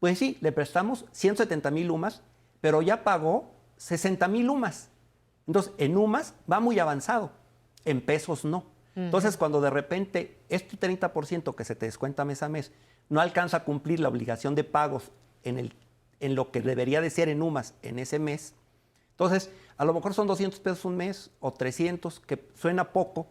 pues 0.00 0.18
sí, 0.18 0.38
le 0.40 0.50
prestamos 0.50 1.04
170 1.12 1.70
mil 1.70 1.88
UMAS, 1.88 2.22
pero 2.60 2.82
ya 2.82 3.04
pagó 3.04 3.54
60 3.76 4.26
mil 4.26 4.50
UMAS. 4.50 4.88
Entonces, 5.46 5.72
en 5.78 5.96
UMAS 5.96 6.34
va 6.50 6.58
muy 6.58 6.80
avanzado, 6.80 7.30
en 7.84 8.00
pesos 8.00 8.44
no. 8.44 8.64
Entonces, 8.96 9.36
cuando 9.36 9.60
de 9.60 9.70
repente 9.70 10.36
este 10.48 10.76
30% 10.76 11.54
que 11.54 11.64
se 11.64 11.76
te 11.76 11.86
descuenta 11.86 12.24
mes 12.24 12.42
a 12.42 12.48
mes 12.48 12.72
no 13.08 13.20
alcanza 13.20 13.58
a 13.58 13.64
cumplir 13.64 14.00
la 14.00 14.08
obligación 14.08 14.56
de 14.56 14.64
pagos 14.64 15.12
en, 15.44 15.58
el, 15.58 15.74
en 16.18 16.34
lo 16.34 16.50
que 16.50 16.60
debería 16.60 17.00
de 17.00 17.10
ser 17.10 17.28
en 17.28 17.40
UMAS 17.40 17.74
en 17.82 18.00
ese 18.00 18.18
mes, 18.18 18.54
entonces, 19.20 19.50
a 19.80 19.84
lo 19.86 19.94
mejor 19.94 20.12
son 20.12 20.26
200 20.26 20.60
pesos 20.60 20.84
un 20.84 20.98
mes 20.98 21.30
o 21.40 21.54
300, 21.54 22.20
que 22.20 22.46
suena 22.54 22.92
poco, 22.92 23.28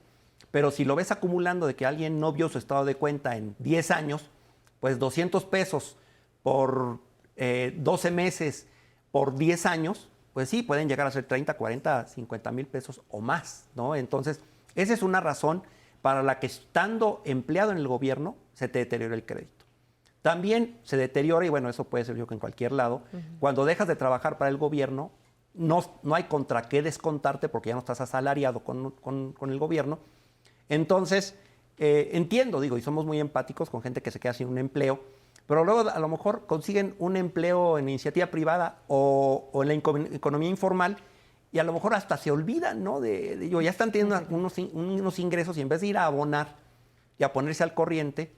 pero 0.49 0.71
si 0.71 0.83
lo 0.83 0.95
ves 0.95 1.11
acumulando 1.11 1.67
de 1.67 1.75
que 1.75 1.85
alguien 1.85 2.19
no 2.19 2.33
vio 2.33 2.49
su 2.49 2.57
estado 2.57 2.85
de 2.85 2.95
cuenta 2.95 3.37
en 3.37 3.55
10 3.59 3.91
años, 3.91 4.31
pues 4.79 4.97
200 4.97 5.45
pesos 5.45 5.95
por 6.41 7.01
12 7.35 7.37
eh, 7.37 8.11
meses 8.11 8.65
por 9.11 9.35
10 9.35 9.67
años, 9.67 10.09
pues 10.33 10.49
sí, 10.49 10.63
pueden 10.63 10.89
llegar 10.89 11.05
a 11.05 11.11
ser 11.11 11.25
30, 11.25 11.53
40, 11.53 12.07
50 12.07 12.51
mil 12.51 12.65
pesos 12.65 12.99
o 13.09 13.21
más, 13.21 13.67
¿no? 13.75 13.95
Entonces, 13.95 14.41
esa 14.73 14.95
es 14.95 15.03
una 15.03 15.19
razón 15.19 15.61
para 16.01 16.23
la 16.23 16.39
que 16.39 16.47
estando 16.47 17.21
empleado 17.25 17.73
en 17.73 17.77
el 17.77 17.87
gobierno 17.87 18.37
se 18.55 18.67
te 18.67 18.79
deteriora 18.79 19.13
el 19.13 19.23
crédito. 19.23 19.65
También 20.23 20.79
se 20.81 20.97
deteriora, 20.97 21.45
y 21.45 21.49
bueno, 21.49 21.69
eso 21.69 21.83
puede 21.83 22.05
ser 22.05 22.15
yo 22.15 22.25
que 22.25 22.33
en 22.33 22.39
cualquier 22.39 22.71
lado, 22.71 23.03
cuando 23.39 23.65
dejas 23.65 23.87
de 23.87 23.95
trabajar 23.95 24.39
para 24.39 24.49
el 24.49 24.57
gobierno, 24.57 25.11
no, 25.59 25.83
hay 26.13 26.23
contra 26.23 26.69
qué 26.69 26.81
descontarte 26.81 27.49
porque 27.49 27.69
ya 27.69 27.75
no 27.75 27.79
estás 27.79 27.99
asalariado 27.99 28.61
con, 28.61 29.35
el 29.41 29.59
gobierno. 29.59 29.99
Entonces, 30.69 31.35
eh, 31.77 32.11
entiendo, 32.13 32.61
digo, 32.61 32.77
y 32.77 32.81
somos 32.81 33.05
muy 33.05 33.19
empáticos 33.19 33.69
con 33.69 33.81
gente 33.81 34.01
que 34.01 34.09
se 34.09 34.21
queda 34.21 34.33
sin 34.33 34.47
un 34.47 34.57
empleo, 34.57 35.01
pero 35.47 35.65
luego 35.65 35.89
a 35.89 35.99
lo 35.99 36.07
mejor 36.07 36.45
consiguen 36.45 36.95
un 36.97 37.17
empleo 37.17 37.77
en 37.77 37.89
iniciativa 37.89 38.27
privada 38.27 38.83
o, 38.87 39.49
en 39.61 39.67
la 39.67 39.73
economía 39.73 40.49
informal 40.49 40.97
y 41.51 41.59
a 41.59 41.63
lo 41.63 41.73
mejor 41.73 41.93
hasta 41.93 42.15
se 42.15 42.31
olvidan, 42.31 42.83
¿no? 42.83 43.01
De, 43.01 43.49
ya 43.49 43.69
están 43.69 43.91
teniendo 43.91 44.17
unos, 44.29 44.57
unos, 44.57 45.19
ingresos 45.19 45.57
y 45.57 45.61
en 45.61 45.67
vez 45.67 45.81
de 45.81 45.87
ir 45.87 45.97
a 45.97 46.05
abonar 46.05 46.55
y 47.17 47.23
a 47.23 47.33
ponerse 47.33 47.63
al 47.63 47.73
corriente, 47.73 48.31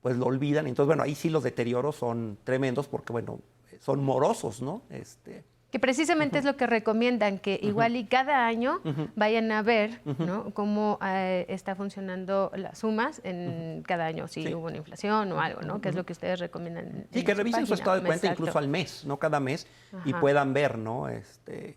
pues 0.00 0.16
lo 0.16 0.26
olvidan. 0.26 0.66
Entonces, 0.66 0.88
bueno, 0.88 1.04
ahí 1.04 1.14
sí 1.14 1.30
los 1.30 1.44
deterioros 1.44 1.94
son 1.94 2.38
tremendos 2.42 2.88
porque, 2.88 3.12
bueno, 3.12 3.38
son 3.78 4.02
morosos, 4.02 4.62
¿no? 4.62 4.82
Este, 4.90 5.44
que 5.70 5.80
precisamente 5.80 6.38
es 6.38 6.44
lo 6.44 6.56
que 6.56 6.66
recomiendan, 6.66 7.38
que 7.38 7.58
igual 7.62 7.96
y 7.96 8.04
cada 8.04 8.46
año 8.46 8.80
vayan 9.16 9.50
a 9.52 9.62
ver 9.62 10.00
¿no? 10.04 10.52
cómo 10.54 10.98
eh, 11.04 11.44
está 11.48 11.74
funcionando 11.74 12.52
las 12.54 12.78
sumas 12.78 13.20
en 13.24 13.82
cada 13.86 14.06
año, 14.06 14.28
si 14.28 14.54
hubo 14.54 14.66
una 14.66 14.76
inflación 14.76 15.32
o 15.32 15.40
algo, 15.40 15.62
¿no? 15.62 15.80
Que 15.80 15.88
es 15.88 15.94
lo 15.94 16.06
que 16.06 16.12
ustedes 16.12 16.38
recomiendan. 16.38 17.06
Sí, 17.10 17.24
que 17.24 17.34
revisen 17.34 17.66
su 17.66 17.74
estado 17.74 17.96
de 18.00 18.06
cuenta 18.06 18.28
incluso 18.28 18.58
al 18.58 18.68
mes, 18.68 19.04
no 19.04 19.18
cada 19.18 19.40
mes, 19.40 19.66
y 20.04 20.12
puedan 20.14 20.52
ver, 20.52 20.78
¿no? 20.78 21.08
Este, 21.08 21.76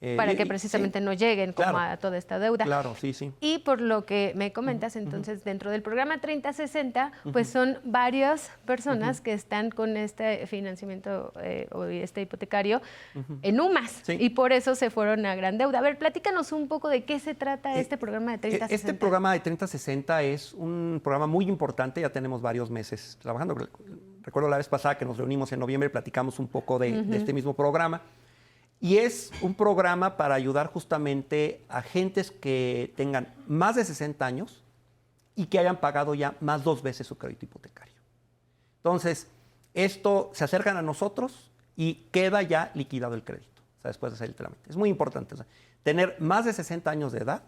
eh, 0.00 0.16
para 0.16 0.36
que 0.36 0.46
precisamente 0.46 1.00
no 1.00 1.12
lleguen 1.12 1.52
como 1.52 1.76
a 1.76 1.96
toda 1.96 2.18
esta 2.18 2.38
deuda. 2.38 2.64
Claro, 2.64 2.94
sí, 2.94 3.12
sí. 3.12 3.32
Y 3.40 3.58
por 3.58 3.80
lo 3.80 4.04
que 4.04 4.32
me 4.36 4.52
comentas, 4.52 4.94
entonces, 4.94 5.42
dentro 5.42 5.72
del 5.72 5.82
programa 5.82 6.20
3060, 6.20 7.12
pues 7.32 7.48
son 7.48 7.78
varias 7.84 8.52
personas 8.64 9.20
que 9.20 9.32
están 9.32 9.70
con 9.70 9.96
este 9.96 10.46
financiamiento 10.46 11.32
eh, 11.42 11.66
o 11.72 11.84
este 11.84 12.20
hipotecario 12.22 12.80
en 13.42 13.60
UMAS. 13.60 14.08
Y 14.08 14.30
por 14.30 14.52
eso 14.52 14.76
se 14.76 14.90
fueron 14.90 15.26
a 15.26 15.34
gran 15.34 15.58
deuda. 15.58 15.78
A 15.78 15.82
ver, 15.82 15.98
platícanos 15.98 16.52
un 16.52 16.68
poco 16.68 16.88
de 16.88 17.02
qué 17.02 17.18
se 17.18 17.34
trata 17.34 17.76
eh, 17.76 17.80
este 17.80 17.96
programa 17.96 18.32
de 18.32 18.38
3060. 18.38 18.74
Este 18.74 18.94
programa 18.94 19.32
de 19.32 19.40
3060 19.40 20.22
es 20.22 20.52
un 20.54 21.00
programa 21.02 21.26
muy 21.26 21.46
importante, 21.46 22.00
ya 22.02 22.10
tenemos 22.10 22.40
varios 22.40 22.70
meses 22.70 23.18
trabajando. 23.20 23.56
Recuerdo 24.22 24.48
la 24.48 24.58
vez 24.58 24.68
pasada 24.68 24.96
que 24.96 25.04
nos 25.04 25.16
reunimos 25.16 25.50
en 25.52 25.58
noviembre, 25.58 25.90
platicamos 25.90 26.38
un 26.38 26.46
poco 26.46 26.78
de 26.78 27.04
este 27.16 27.32
mismo 27.32 27.54
programa. 27.54 28.00
Y 28.80 28.98
es 28.98 29.32
un 29.42 29.54
programa 29.54 30.16
para 30.16 30.34
ayudar 30.34 30.68
justamente 30.68 31.64
a 31.68 31.82
gentes 31.82 32.30
que 32.30 32.92
tengan 32.96 33.34
más 33.46 33.76
de 33.76 33.84
60 33.84 34.24
años 34.24 34.62
y 35.34 35.46
que 35.46 35.58
hayan 35.58 35.78
pagado 35.78 36.14
ya 36.14 36.36
más 36.40 36.62
dos 36.64 36.82
veces 36.82 37.06
su 37.06 37.18
crédito 37.18 37.44
hipotecario. 37.44 37.94
Entonces, 38.78 39.28
esto 39.74 40.30
se 40.32 40.44
acercan 40.44 40.76
a 40.76 40.82
nosotros 40.82 41.50
y 41.76 42.06
queda 42.10 42.42
ya 42.42 42.70
liquidado 42.74 43.14
el 43.14 43.24
crédito, 43.24 43.62
o 43.78 43.82
sea, 43.82 43.90
después 43.90 44.12
de 44.12 44.16
hacer 44.16 44.28
el 44.28 44.34
trámite. 44.34 44.70
Es 44.70 44.76
muy 44.76 44.88
importante. 44.88 45.36
tener 45.82 46.16
más 46.18 46.44
de 46.44 46.52
60 46.52 46.90
años 46.90 47.12
de 47.12 47.20
edad 47.20 47.42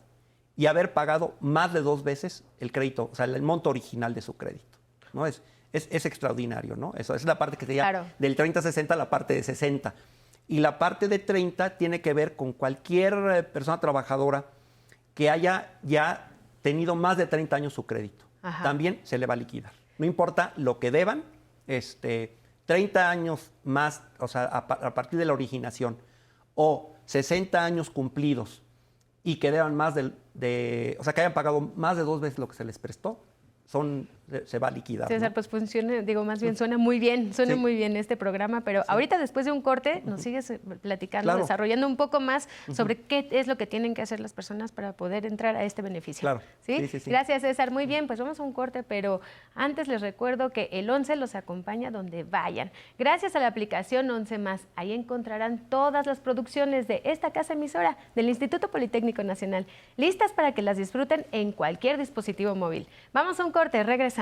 y 0.57 0.67
haber 0.67 0.93
pagado 0.93 1.35
más 1.41 1.73
de 1.73 1.81
dos 1.81 2.05
veces 2.05 2.45
el 2.59 2.71
crédito, 2.71 3.09
o 3.13 3.15
sea, 3.15 3.25
el 3.25 3.43
monto 3.43 3.71
original 3.71 4.15
de 4.15 4.21
su 4.21 4.37
crédito. 4.37 4.79
¿no? 5.13 5.27
Es, 5.27 5.43
es, 5.73 6.05
extraordinario, 6.07 6.77
¿no? 6.77 6.93
Eso 6.97 7.15
es 7.15 7.25
la 7.25 7.39
parte 7.39 7.57
que 7.57 7.67
sería 7.67 7.91
llama 7.91 8.13
del 8.19 8.37
30-60 8.37 8.91
a 8.91 8.97
la 8.97 9.11
parte 9.11 9.35
de 9.35 9.43
60. 9.43 9.95
Y 10.51 10.59
la 10.59 10.81
parte 10.81 11.07
de 11.07 11.21
30 11.21 11.79
tiene 11.79 12.01
que 12.01 12.13
ver 12.13 12.35
con 12.35 12.53
cualquier 12.53 13.15
eh, 13.15 13.43
persona 13.45 13.79
trabajadora 13.79 14.47
que 15.15 15.31
haya 15.31 15.79
ya 15.85 16.33
tenido 16.61 16.97
más 16.97 17.17
de 17.17 17.29
30 17.29 17.55
años 17.55 17.73
su 17.73 17.87
crédito. 17.87 18.25
También 18.65 19.01
se 19.05 19.17
le 19.17 19.27
va 19.27 19.35
a 19.35 19.37
liquidar. 19.37 19.71
No 19.99 20.07
importa 20.07 20.53
lo 20.57 20.81
que 20.81 20.91
deban, 20.91 21.23
este, 21.69 22.37
30 22.67 23.09
años 23.09 23.53
más, 23.63 24.03
o 24.19 24.27
sea, 24.27 24.43
a, 24.47 24.93
partir 24.93 25.21
de 25.21 25.25
la 25.25 25.35
originación, 25.35 25.99
o 26.57 26.95
60 27.05 27.65
años 27.65 27.89
cumplidos 27.89 28.65
y 29.23 29.37
que 29.37 29.53
deban 29.53 29.77
más 29.77 29.95
de, 29.95 30.97
o 30.99 31.05
sea, 31.05 31.13
que 31.13 31.21
hayan 31.21 31.33
pagado 31.33 31.61
más 31.77 31.97
de 31.97 32.03
dos 32.03 32.21
veces 32.21 32.41
lo 32.41 32.49
que 32.49 32.57
se 32.57 32.65
les 32.65 32.81
prestó, 32.81 33.23
son, 33.67 34.09
se 34.45 34.59
va 34.59 34.69
a 34.69 34.71
liquidar. 34.71 35.09
César, 35.09 35.33
pues 35.33 35.49
funciona, 35.49 36.03
digo, 36.03 36.25
más 36.25 36.41
bien 36.41 36.57
suena 36.57 36.79
muy 36.79 36.99
bien, 36.99 37.33
suena 37.35 37.57
muy 37.57 37.75
bien 37.75 37.97
este 37.97 38.17
programa, 38.17 38.63
pero 38.63 38.83
ahorita 38.89 39.19
después 39.19 39.47
de 39.47 39.53
un 39.53 39.63
corte 39.63 40.03
nos 40.05 40.21
sigues 40.21 40.51
eh, 40.51 40.59
platicando, 40.59 41.37
desarrollando 41.37 41.87
un 41.87 41.97
poco 41.97 42.21
más 42.21 42.49
sobre 42.73 42.97
qué 42.97 43.29
es 43.31 43.47
lo 43.47 43.57
que 43.57 43.67
tienen 43.67 43.95
que 43.95 44.03
hacer 44.03 44.21
las 44.21 44.33
personas 44.33 44.73
para 44.73 44.93
poder 44.93 45.27
entrar 45.27 45.57
a 45.57 45.65
este 45.65 45.83
beneficio. 45.83 46.21
Claro. 46.21 46.41
¿Sí? 46.61 46.89
Gracias, 47.07 47.43
César. 47.43 47.71
Muy 47.71 47.87
bien, 47.87 48.07
pues 48.07 48.19
vamos 48.19 48.39
a 48.41 48.43
un 48.43 48.53
corte, 48.53 48.83
pero 48.83 49.21
antes 49.55 49.89
les 49.89 50.01
recuerdo 50.01 50.51
que 50.51 50.69
el 50.73 50.89
11 50.89 51.17
los 51.17 51.35
acompaña 51.35 51.91
donde 51.91 52.25
vayan. 52.25 52.71
Gracias 52.99 53.35
a 53.37 53.41
la 53.41 53.49
aplicación 53.49 54.11
11 54.11 54.39
más, 54.39 54.67
ahí 54.77 54.93
encontrarán 54.93 55.59
todas 55.69 56.07
las 56.07 56.21
producciones 56.21 56.87
de 56.87 57.03
esta 57.05 57.33
casa 57.33 57.55
emisora 57.55 57.97
del 58.15 58.29
Instituto 58.29 58.71
Politécnico 58.71 59.23
Nacional, 59.23 59.67
listas 59.97 60.33
para 60.33 60.53
que 60.53 60.63
las 60.63 60.77
disfruten 60.77 61.27
en 61.33 61.53
cualquier 61.53 61.99
dispositivo 61.99 62.55
móvil. 62.55 62.87
Vamos 63.13 63.41
a 63.41 63.45
un 63.45 63.53
corte 63.53 63.83
regresamos. 63.83 64.20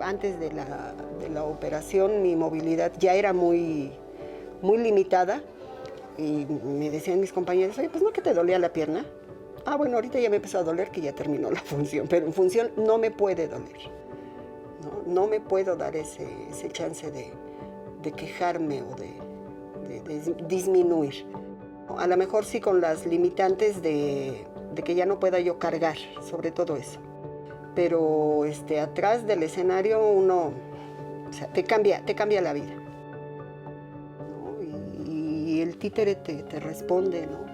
Antes 0.00 0.38
de 0.38 0.52
la, 0.52 1.44
operación 1.44 2.22
mi 2.22 2.36
movilidad 2.36 2.92
ya 2.98 3.14
era 3.14 3.32
muy, 3.32 3.90
muy 4.62 4.78
limitada 4.78 5.42
y 6.16 6.46
me 6.46 6.90
decían 6.90 7.20
mis 7.20 7.32
compañeros, 7.32 7.78
oye, 7.78 7.90
pues 7.90 8.02
no 8.02 8.10
que 8.10 8.22
te 8.22 8.32
dolía 8.32 8.58
la 8.58 8.72
pierna. 8.72 9.04
Ah, 9.64 9.76
bueno, 9.76 9.96
ahorita 9.96 10.20
ya 10.20 10.30
me 10.30 10.36
empezó 10.36 10.58
a 10.58 10.62
doler 10.62 10.90
que 10.90 11.00
ya 11.00 11.12
terminó 11.12 11.50
la 11.50 11.60
función, 11.64 12.06
pero 12.08 12.26
en 12.26 12.32
función 12.32 12.70
no 12.76 12.98
me 12.98 13.10
puede 13.10 13.48
doler. 13.48 13.76
No, 15.06 15.26
me 15.26 15.40
puedo 15.40 15.76
dar 15.76 15.96
ese, 15.96 16.28
chance 16.72 17.10
de, 17.10 17.32
quejarme 18.12 18.82
o 18.82 18.94
de, 18.94 20.32
disminuir. 20.46 21.26
A 21.98 22.06
lo 22.06 22.16
mejor 22.16 22.44
sí 22.44 22.60
con 22.60 22.80
las 22.80 23.06
limitantes 23.06 23.82
de, 23.82 24.46
de 24.74 24.82
que 24.82 24.94
ya 24.94 25.06
no 25.06 25.18
pueda 25.18 25.40
yo 25.40 25.58
cargar, 25.58 25.96
sobre 26.22 26.52
todo 26.52 26.76
eso 26.76 27.00
pero 27.76 28.46
este, 28.46 28.80
atrás 28.80 29.26
del 29.26 29.42
escenario 29.42 30.08
uno 30.08 30.52
te, 31.52 31.62
cambia, 31.62 32.04
te 32.04 32.16
cambia 32.16 32.40
la 32.40 32.54
vida. 32.54 32.74
Y, 35.06 35.60
el 35.60 35.76
títere 35.76 36.16
te, 36.16 36.58
responde, 36.58 37.26
¿no? 37.26 37.46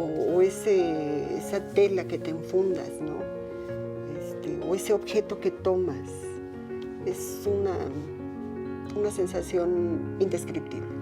o, 0.00 0.40
esa 0.40 1.60
tela 1.74 2.04
que 2.04 2.18
te 2.18 2.30
enfundas, 2.30 2.90
¿no? 3.00 3.18
Este, 4.18 4.58
o 4.66 4.74
ese 4.74 4.92
objeto 4.92 5.40
que 5.40 5.50
tomas. 5.50 6.08
Es 7.04 7.46
una, 7.46 7.74
una 8.96 9.10
sensación 9.10 10.16
indescriptible. 10.20 10.97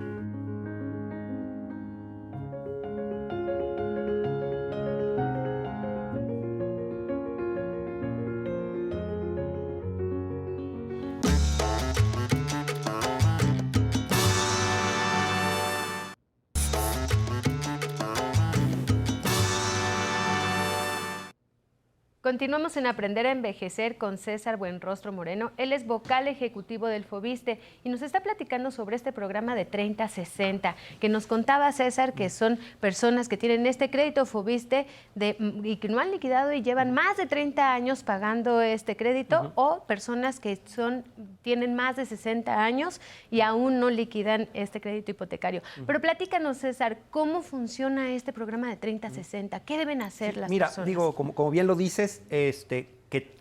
Continuamos 22.26 22.76
en 22.76 22.88
Aprender 22.88 23.24
a 23.28 23.30
Envejecer 23.30 23.98
con 23.98 24.18
César 24.18 24.56
Buenrostro 24.56 25.12
Moreno. 25.12 25.52
Él 25.58 25.72
es 25.72 25.86
vocal 25.86 26.26
ejecutivo 26.26 26.88
del 26.88 27.04
FOBISTE 27.04 27.60
y 27.84 27.88
nos 27.88 28.02
está 28.02 28.18
platicando 28.18 28.72
sobre 28.72 28.96
este 28.96 29.12
programa 29.12 29.54
de 29.54 29.70
30-60, 29.70 30.74
que 30.98 31.08
nos 31.08 31.28
contaba 31.28 31.70
César 31.70 32.14
que 32.14 32.28
son 32.28 32.58
personas 32.80 33.28
que 33.28 33.36
tienen 33.36 33.64
este 33.64 33.90
crédito 33.90 34.26
FOBISTE 34.26 34.88
de, 35.14 35.36
y 35.62 35.76
que 35.76 35.88
no 35.88 36.00
han 36.00 36.10
liquidado 36.10 36.52
y 36.52 36.62
llevan 36.62 36.92
más 36.92 37.16
de 37.16 37.26
30 37.26 37.72
años 37.72 38.02
pagando 38.02 38.60
este 38.60 38.96
crédito 38.96 39.52
o 39.54 39.84
personas 39.84 40.40
que 40.40 40.58
son, 40.64 41.04
tienen 41.42 41.76
más 41.76 41.94
de 41.94 42.06
60 42.06 42.60
años 42.60 43.00
y 43.30 43.40
aún 43.40 43.78
no 43.78 43.88
liquidan 43.88 44.48
este 44.52 44.80
crédito 44.80 45.12
hipotecario. 45.12 45.62
Pero 45.86 46.00
platícanos, 46.00 46.56
César, 46.56 46.98
¿cómo 47.10 47.40
funciona 47.42 48.10
este 48.10 48.32
programa 48.32 48.68
de 48.68 48.80
30-60? 48.80 49.62
¿Qué 49.64 49.78
deben 49.78 50.02
hacer 50.02 50.36
las 50.36 50.50
personas? 50.50 50.78
Mira, 50.78 50.84
digo, 50.84 51.14
como, 51.14 51.32
como 51.32 51.52
bien 51.52 51.68
lo 51.68 51.76
dices, 51.76 52.15
este, 52.30 52.88
que 53.08 53.36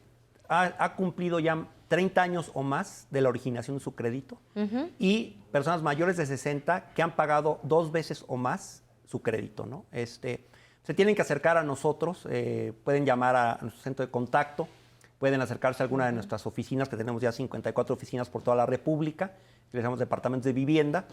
ha, 0.48 0.96
cumplido 0.96 1.39
ya 1.39 1.67
30 1.88 2.22
años 2.22 2.51
o 2.53 2.63
más 2.63 3.08
de 3.12 3.22
la 3.22 3.29
originación 3.29 3.77
de 3.77 3.84
su 3.84 3.96
crédito 3.96 4.39
y 5.00 5.38
personas 5.51 5.82
mayores 5.82 6.17
de 6.17 6.25
60 6.25 6.94
que 6.94 7.01
han 7.01 7.15
pagado 7.15 7.60
dos 7.63 7.91
veces 7.91 8.25
o 8.27 8.38
más 8.38 8.84
su 9.05 9.22
crédito. 9.22 9.65
¿no? 9.65 9.86
Este, 9.91 10.46
se 10.84 10.94
tienen 10.94 11.15
que 11.15 11.22
acercar 11.22 11.58
a 11.58 11.63
nosotros, 11.63 12.27
eh, 12.29 12.74
pueden 12.84 13.05
llamar 13.05 13.36
a, 13.36 13.58
nuestro 13.62 13.82
centro 13.82 14.05
de 14.05 14.12
contacto, 14.12 14.67
pueden 15.17 15.41
acercarse 15.41 15.82
a 15.82 15.86
alguna 15.86 16.05
de 16.05 16.12
nuestras 16.12 16.46
oficinas, 16.46 16.89
que 16.89 16.98
tenemos 16.98 17.22
ya 17.22 17.32
54 17.32 17.96
oficinas 17.96 18.29
por 18.29 18.44
toda 18.44 18.58
la 18.58 18.65
República, 18.65 19.34
llamamos 19.74 20.00
departamentos 20.00 20.46
de 20.46 20.53
vivienda, 20.53 21.05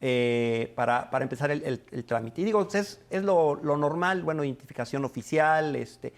eh, 0.00 0.72
para, 0.76 1.08
empezar 1.20 1.50
el, 1.50 2.04
trámite. 2.06 2.40
Y 2.40 2.44
digo, 2.44 2.66
es, 2.72 3.00
es 3.10 3.22
lo, 3.22 3.56
lo, 3.56 3.76
normal, 3.76 4.22
bueno, 4.22 4.44
identificación 4.44 5.04
oficial, 5.04 5.74
este, 5.74 6.12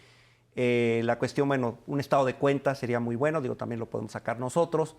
eh, 0.56 1.02
la 1.04 1.18
cuestión, 1.18 1.48
bueno, 1.48 1.78
un 1.86 2.00
estado 2.00 2.24
de 2.24 2.34
cuenta 2.34 2.74
sería 2.74 3.00
muy 3.00 3.16
bueno, 3.16 3.40
digo, 3.40 3.56
también 3.56 3.78
lo 3.78 3.86
podemos 3.86 4.12
sacar 4.12 4.38
nosotros. 4.40 4.96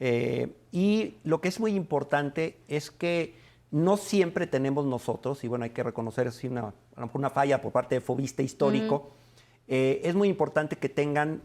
Eh, 0.00 0.56
y 0.72 1.16
lo 1.24 1.40
que 1.40 1.48
es 1.48 1.60
muy 1.60 1.74
importante 1.74 2.58
es 2.68 2.90
que 2.90 3.34
no 3.70 3.96
siempre 3.96 4.46
tenemos 4.46 4.84
nosotros, 4.86 5.44
y 5.44 5.48
bueno, 5.48 5.64
hay 5.64 5.70
que 5.70 5.82
reconocer 5.82 6.26
es 6.26 6.42
una, 6.44 6.74
una 7.12 7.30
falla 7.30 7.60
por 7.60 7.72
parte 7.72 7.96
de 7.96 8.00
Fobiste 8.00 8.42
histórico, 8.42 9.10
eh, 9.66 10.02
es 10.04 10.14
muy 10.14 10.28
importante 10.28 10.76
que 10.76 10.88
tengan 10.88 11.42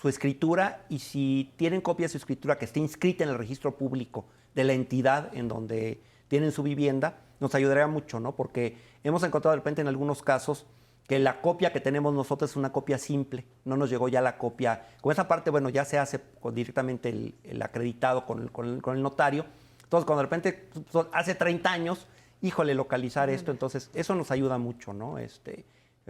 su 0.00 0.08
escritura 0.08 0.86
y 0.88 1.00
si 1.00 1.52
tienen 1.56 1.80
copia 1.80 2.04
de 2.04 2.10
su 2.10 2.18
escritura 2.18 2.58
que 2.58 2.64
esté 2.64 2.78
inscrita 2.78 3.24
en 3.24 3.30
el 3.30 3.38
registro 3.38 3.76
público 3.76 4.26
de 4.54 4.64
la 4.64 4.72
entidad 4.72 5.34
en 5.36 5.48
donde 5.48 6.00
tienen 6.28 6.52
su 6.52 6.62
vivienda, 6.62 7.18
nos 7.40 7.54
ayudaría 7.54 7.88
mucho, 7.88 8.20
¿no? 8.20 8.36
Porque 8.36 8.76
hemos 9.02 9.22
encontrado 9.24 9.52
de 9.52 9.56
repente 9.56 9.80
en 9.80 9.88
algunos 9.88 10.22
casos 10.22 10.66
que 11.10 11.18
la 11.18 11.40
copia 11.40 11.72
que 11.72 11.80
tenemos 11.80 12.14
nosotros 12.14 12.52
es 12.52 12.56
una 12.56 12.70
copia 12.70 12.96
simple, 12.96 13.44
no 13.64 13.76
nos 13.76 13.90
llegó 13.90 14.08
ya 14.08 14.20
la 14.20 14.38
copia. 14.38 14.86
Con 15.00 15.10
esa 15.10 15.26
parte, 15.26 15.50
bueno, 15.50 15.68
ya 15.68 15.84
se 15.84 15.98
hace 15.98 16.20
directamente 16.52 17.08
el, 17.08 17.62
acreditado 17.62 18.24
con 18.24 18.38
el, 18.38 19.02
notario, 19.02 19.44
Entonces, 19.82 20.06
cuando 20.06 20.18
de 20.18 20.22
repente 20.22 20.68
hace 21.12 21.34
30 21.34 21.68
años, 21.68 22.06
híjole, 22.42 22.76
localizar 22.76 23.28
esto, 23.28 23.50
entonces 23.50 23.90
eso 23.92 24.14
nos 24.14 24.30
ayuda 24.30 24.56
mucho, 24.58 24.92
¿no? 24.92 25.18
Este, 25.18 25.64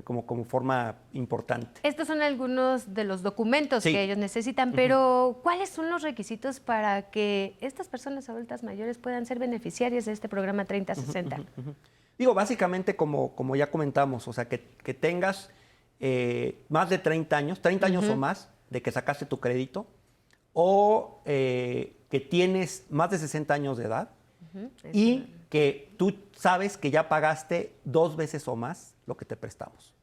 como, 0.05 0.27
como 0.27 0.45
forma 0.45 0.97
importante. 1.15 1.81
Estos 1.83 2.07
son 2.07 2.21
algunos 2.21 2.93
de 2.93 3.05
los 3.05 3.23
documentos 3.23 3.83
que 3.83 4.03
ellos 4.03 4.19
necesitan, 4.19 4.73
pero 4.73 5.41
¿cuáles 5.43 5.71
son 5.71 5.89
los 5.89 6.03
requisitos 6.03 6.61
para 6.61 7.09
que 7.11 7.57
estas 7.63 7.89
personas 7.89 8.29
adultas 8.29 8.63
mayores 8.63 8.99
puedan 8.99 9.25
ser 9.25 9.39
beneficiarias 9.39 10.05
de 10.05 10.13
este 10.13 10.29
programa 10.29 10.67
3060? 10.67 11.39
Digo, 12.21 12.35
básicamente 12.35 12.97
como, 12.97 13.35
como 13.35 13.57
ya 13.57 13.71
comentamos, 13.71 14.29
o 14.29 14.35
sea, 14.35 14.47
que, 14.47 14.61
que 14.85 14.93
tengas 14.93 15.49
eh, 16.01 16.63
más 16.69 16.91
de 16.91 16.99
30 16.99 17.35
años, 17.35 17.63
30 17.63 17.87
años 17.87 18.09
o 18.11 18.15
más 18.15 18.51
de 18.69 18.83
que 18.83 18.93
sacaste 18.93 19.25
tu 19.25 19.41
crédito, 19.41 19.87
o 20.53 21.23
eh, 21.25 21.97
que 22.11 22.21
tienes 22.21 22.85
más 22.91 23.11
de 23.11 23.17
60 23.17 23.55
años 23.55 23.79
de 23.79 23.87
edad 23.87 24.11
y 24.93 25.33
que 25.49 25.95
tú 25.97 26.15
sabes 26.37 26.77
que 26.77 26.91
ya 26.91 27.09
pagaste 27.09 27.73
dos 27.85 28.17
veces 28.17 28.47
o 28.49 28.55
más 28.55 28.95
lo 29.07 29.17
que 29.17 29.25
te 29.25 29.35
prestamos. 29.35 29.95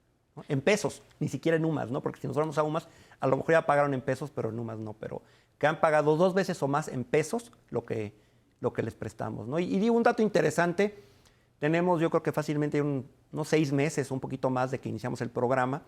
En 0.48 0.62
pesos, 0.62 1.04
ni 1.20 1.28
siquiera 1.28 1.58
en 1.58 1.66
UMAS, 1.66 1.92
¿no? 1.92 2.02
Porque 2.02 2.20
si 2.20 2.26
nos 2.26 2.36
vamos 2.36 2.58
a 2.58 2.64
UMAS, 2.64 2.88
a 3.20 3.28
lo 3.28 3.38
mejor 3.38 3.52
ya 3.52 3.68
pagaron 3.68 3.94
en 3.94 4.02
pesos, 4.02 4.32
pero 4.32 4.50
en 4.50 4.58
UMAS 4.58 4.80
no. 4.80 4.94
Pero 4.94 5.22
que 5.60 5.68
han 5.68 5.80
pagado 5.80 6.18
dos 6.18 6.34
veces 6.34 6.64
o 6.64 6.68
más 6.68 6.88
en 6.88 7.04
pesos 7.04 7.52
lo 7.70 7.86
que, 7.86 8.16
lo 8.60 8.74
que 8.74 8.82
les 8.82 8.96
prestamos, 8.96 9.48
¿no? 9.48 9.60
Y, 9.60 9.78
digo 9.78 9.96
un 9.96 10.02
dato 10.02 10.24
interesante, 10.24 11.06
tenemos 11.60 12.02
yo 12.02 12.10
creo 12.10 12.24
que 12.24 12.32
fácilmente 12.32 12.82
unos 12.82 13.48
seis 13.48 13.72
meses, 13.72 14.12
un 14.12 14.20
poquito 14.20 14.50
más 14.50 14.72
de 14.72 14.80
que 14.80 14.90
iniciamos 14.90 15.22
el 15.22 15.30
programa, 15.30 15.84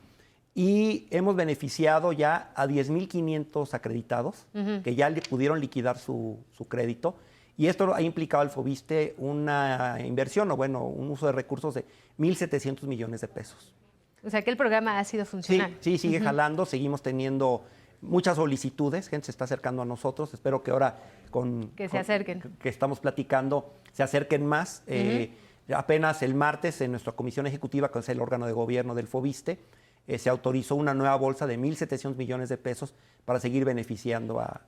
y 0.56 1.08
hemos 1.12 1.36
beneficiado 1.36 2.12
ya 2.12 2.52
a 2.56 2.66
10.500 2.66 3.74
acreditados 3.74 4.48
que 4.84 4.96
ya 4.96 5.10
le 5.10 5.22
pudieron 5.22 5.60
liquidar 5.60 5.98
su, 5.98 6.40
su 6.52 6.68
crédito 6.68 7.16
y 7.60 7.68
esto 7.68 7.94
ha 7.94 8.02
implicado 8.02 8.42
al 8.42 8.50
FOBISTE 8.50 9.16
una 9.18 9.98
inversión 10.00 10.50
o, 10.50 10.56
bueno, 10.56 10.86
un 10.86 11.12
uso 11.12 11.26
de 11.26 11.34
recursos 11.34 11.74
de 11.74 11.84
1.700 12.18 12.84
millones 12.84 13.20
de 13.20 13.28
pesos. 13.28 13.76
O 14.24 14.30
sea 14.30 14.42
que 14.44 14.50
el 14.50 14.56
programa 14.56 14.98
ha 14.98 15.04
sido 15.04 15.26
funcional. 15.26 15.76
Sí, 15.82 15.98
sí 15.98 16.08
sigue 16.08 16.22
jalando, 16.22 16.66
seguimos 16.66 17.02
teniendo 17.02 17.66
muchas 18.00 18.38
solicitudes, 18.38 19.10
gente 19.10 19.26
se 19.26 19.32
está 19.32 19.44
acercando 19.44 19.82
a 19.82 19.86
nosotros, 19.86 20.34
espero 20.34 20.64
que 20.64 20.72
ahora 20.72 21.00
con... 21.32 21.72
Que 21.72 21.90
se 21.90 21.98
acerquen. 21.98 22.42
Que 22.62 22.70
estamos 22.70 23.02
platicando, 23.02 23.74
se 23.92 24.04
acerquen 24.04 24.46
más. 24.46 24.82
Eh, 24.88 25.34
apenas 25.76 26.22
el 26.24 26.36
martes 26.36 26.82
en 26.82 26.92
nuestra 26.92 27.14
comisión 27.14 27.48
ejecutiva, 27.48 27.92
que 27.92 28.00
es 28.00 28.10
el 28.10 28.22
órgano 28.22 28.46
de 28.46 28.54
gobierno 28.54 28.96
del 28.96 29.08
FOBISTE, 29.08 29.60
eh, 30.08 30.18
se 30.18 30.30
autorizó 30.30 30.76
una 30.76 30.94
nueva 30.94 31.16
bolsa 31.16 31.46
de 31.46 31.60
1.700 31.60 32.16
millones 32.16 32.50
de 32.50 32.58
pesos 32.58 32.96
para 33.26 33.40
seguir 33.40 33.64
beneficiando 33.64 34.40
a, 34.40 34.62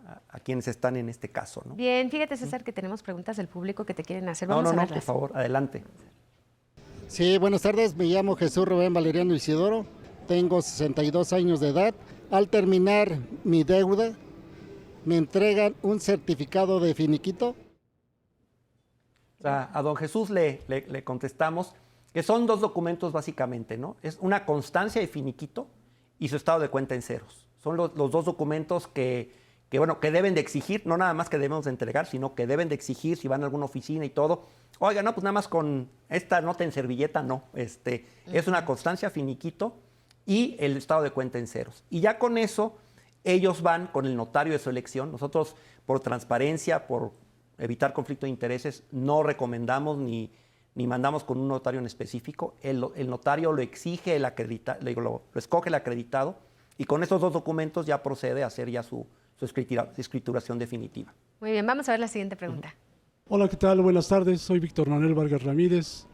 quienes 0.43 0.67
están 0.67 0.98
en 0.98 1.10
este 1.10 1.29
caso. 1.29 1.63
Bien, 1.75 2.12
fíjate 2.12 2.38
César 2.38 2.63
que 2.63 2.72
tenemos 2.72 3.01
preguntas 3.01 3.38
del 3.38 3.48
público 3.48 3.86
que 3.86 3.93
te 3.93 4.03
quieren 4.03 4.29
hacer. 4.29 4.48
no, 4.48 4.62
no, 4.62 4.72
no, 4.72 4.88
por 4.88 5.01
favor, 5.01 5.31
adelante. 5.34 5.84
Sí, 7.08 7.38
buenas 7.38 7.63
tardes, 7.63 7.96
me 7.96 8.05
llamo 8.05 8.36
Jesús 8.36 8.67
Rubén 8.67 8.93
Valeriano 8.93 9.34
Isidoro, 9.34 9.86
tengo 10.27 10.62
62 10.62 11.34
años 11.34 11.60
de 11.60 11.69
edad. 11.69 11.93
Al 12.30 12.47
terminar 12.47 13.17
mi 13.43 13.63
deuda, 13.63 14.13
me 15.04 15.17
entregan 15.17 15.75
un 15.82 15.99
certificado 15.99 16.80
de 16.80 16.93
finiquito. 16.93 17.56
A 19.43 19.82
don 19.82 19.95
Jesús 19.95 20.30
le, 20.30 20.62
le 20.67 21.04
contestamos 21.04 21.73
que 22.13 22.23
son 22.23 22.45
dos 22.45 22.60
documentos 22.60 23.12
básicamente, 23.13 23.77
¿no? 23.77 23.95
Es 24.01 24.17
una 24.19 24.45
constancia 24.45 25.01
de 25.01 25.08
finiquito 25.08 25.67
y 26.19 26.27
su 26.27 26.36
estado 26.36 26.60
de 26.60 26.69
cuenta 26.69 26.95
en 26.95 27.01
ceros. 27.01 27.47
Son 27.63 27.77
los, 27.77 27.93
dos 27.95 28.25
documentos 28.25 28.88
que, 28.88 29.34
bueno, 29.71 29.99
que 29.99 30.12
deben 30.12 30.34
de 30.34 30.41
exigir, 30.41 30.82
no 30.86 30.97
nada 30.97 31.13
más 31.13 31.30
que 31.30 31.38
debemos 31.38 31.65
de 31.65 31.71
entregar, 31.71 32.06
sino 32.06 32.36
que 32.36 32.47
deben 32.47 32.69
de 32.69 32.75
exigir 32.75 33.17
si 33.17 33.27
van 33.27 33.41
a 33.41 33.45
alguna 33.45 33.65
oficina 33.65 34.04
y 34.04 34.10
todo. 34.10 34.43
Oiga, 34.80 35.04
no, 35.04 35.13
pues 35.13 35.23
nada 35.23 35.32
más 35.32 35.47
con 35.47 35.89
esta 36.10 36.41
nota 36.41 36.63
en 36.63 36.71
servilleta, 36.71 37.23
no. 37.23 37.43
Este, 37.54 38.08
Es 38.25 38.47
una 38.47 38.65
constancia 38.65 39.10
finiquito 39.10 39.75
y 40.25 40.58
el 40.60 40.75
estado 40.75 41.04
de 41.04 41.12
cuenta 41.12 41.39
en 41.39 41.47
ceros. 41.47 41.84
Y 41.89 42.01
ya 42.01 42.19
con 42.19 42.38
eso, 42.38 42.77
ellos 43.23 43.62
van 43.62 43.88
con 43.88 44.06
el 44.06 44.17
notario 44.17 44.54
de 44.54 44.60
su 44.60 44.69
elección. 44.69 45.12
Nosotros, 45.12 45.56
por 45.86 46.01
transparencia, 46.01 46.88
por 46.88 47.13
evitar 47.63 47.93
conflicto 47.93 48.26
de 48.26 48.32
intereses, 48.32 48.84
no 48.91 49.24
recomendamos 49.24 49.97
ni 49.97 50.32
ni 50.76 50.88
mandamos 50.88 51.24
con 51.24 51.38
un 51.38 51.47
notario 51.47 51.80
en 51.80 51.86
específico. 51.86 52.56
El, 52.62 52.80
notario 52.80 53.52
lo 53.52 53.62
exige, 53.62 54.15
el 54.15 54.26
acredita, 54.26 54.78
lo, 54.82 55.02
lo, 55.02 55.21
escoge 55.36 55.69
el 55.69 55.76
acreditado 55.76 56.38
y 56.78 56.86
con 56.86 57.04
esos 57.04 57.19
dos 57.21 57.34
documentos 57.34 57.86
ya 57.86 58.02
procede 58.02 58.43
a 58.43 58.47
hacer 58.47 58.69
ya 58.69 58.84
su, 58.84 59.06
escrituración 59.97 60.60
definitiva. 60.60 61.13
Muy 61.39 61.52
bien, 61.52 61.65
vamos 61.65 61.89
a 61.89 61.93
ver 61.93 62.00
la 62.00 62.08
siguiente 62.08 62.36
pregunta. 62.36 62.74
Hola, 63.28 63.47
¿qué 63.47 63.58
tal? 63.58 63.82
Buenas 63.82 64.08
tardes, 64.08 64.41
soy 64.41 64.60
Víctor 64.60 64.89
Manuel 64.89 65.13
Vargas 65.13 65.43
Ramírez, 65.43 66.06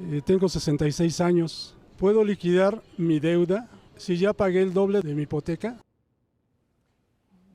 eh, 0.00 0.20
tengo 0.24 0.48
66 0.48 1.20
años. 1.20 1.76
¿Puedo 1.98 2.24
liquidar 2.24 2.82
mi 2.98 3.20
deuda 3.20 3.68
si 3.96 4.16
ya 4.16 4.32
pagué 4.32 4.62
el 4.62 4.72
doble 4.72 5.00
de 5.02 5.14
mi 5.14 5.22
hipoteca? 5.22 5.76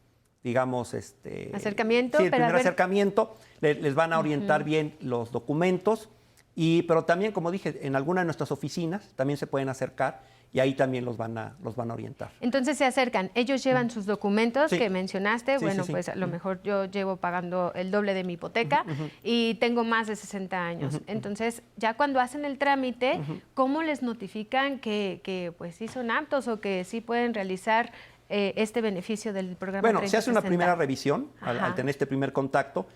digamos, 0.47 0.95
este... 0.95 1.51
Acercamiento. 1.53 2.19
Sí, 2.19 2.27
el 2.27 2.31
primer 2.31 2.55
acercamiento, 2.55 3.37
les, 3.61 3.97
van 3.97 4.13
a 4.13 4.21
orientar 4.21 4.63
bien 4.63 4.95
los 5.01 5.33
documentos, 5.33 6.09
y, 6.55 6.83
pero 6.83 7.05
también, 7.05 7.33
como 7.33 7.51
dije, 7.51 7.81
en 7.83 7.97
alguna 7.97 8.21
de 8.21 8.27
nuestras 8.27 8.53
oficinas 8.53 9.11
también 9.17 9.39
se 9.39 9.49
pueden 9.49 9.69
acercar 9.69 10.23
y 10.53 10.61
ahí 10.61 10.75
también 10.75 11.05
los 11.05 11.17
van 11.17 11.37
a, 11.37 11.57
los 11.65 11.75
van 11.75 11.91
a 11.91 11.95
orientar. 11.95 12.31
Entonces 12.41 12.79
se 12.79 12.85
acercan, 12.85 13.33
ellos 13.35 13.65
llevan 13.65 13.91
sus 13.91 14.07
documentos 14.07 14.71
que 14.71 14.89
mencionaste, 14.89 15.59
bueno, 15.59 15.85
pues 15.85 16.09
a 16.09 16.15
lo 16.15 16.29
mejor 16.29 16.63
yo 16.63 16.85
llevo 16.85 17.17
pagando 17.17 17.73
el 17.75 17.91
doble 17.91 18.15
de 18.15 18.23
mi 18.23 18.35
hipoteca 18.35 18.85
y 19.25 19.55
tengo 19.55 19.83
más 19.83 20.07
de 20.07 20.15
60 20.15 20.65
años. 20.65 21.01
Entonces, 21.09 21.63
ya 21.77 21.95
cuando 21.95 22.21
hacen 22.21 22.45
el 22.45 22.57
trámite, 22.57 23.21
¿cómo 23.55 23.83
les 23.83 24.03
notifican 24.03 24.79
que, 24.79 25.21
que 25.25 25.53
pues 25.59 25.75
sí 25.75 25.89
son 25.89 26.13
aptos 26.13 26.47
o 26.47 26.61
que 26.61 26.85
sí 26.85 27.01
pueden 27.01 27.35
realizar 27.35 27.91
eh, 28.29 28.55
este 28.57 28.81
beneficio 28.81 29.33
del 29.33 29.57
programa? 29.57 29.83
Bueno, 29.83 30.09
se 30.09 30.17
hace 30.17 30.31
una 30.31 30.43
primera 30.43 30.75
revisión 30.75 31.31
al, 31.41 31.75
tener 31.75 31.91
este 31.91 32.07
primer 32.07 32.33
contacto 32.33 32.87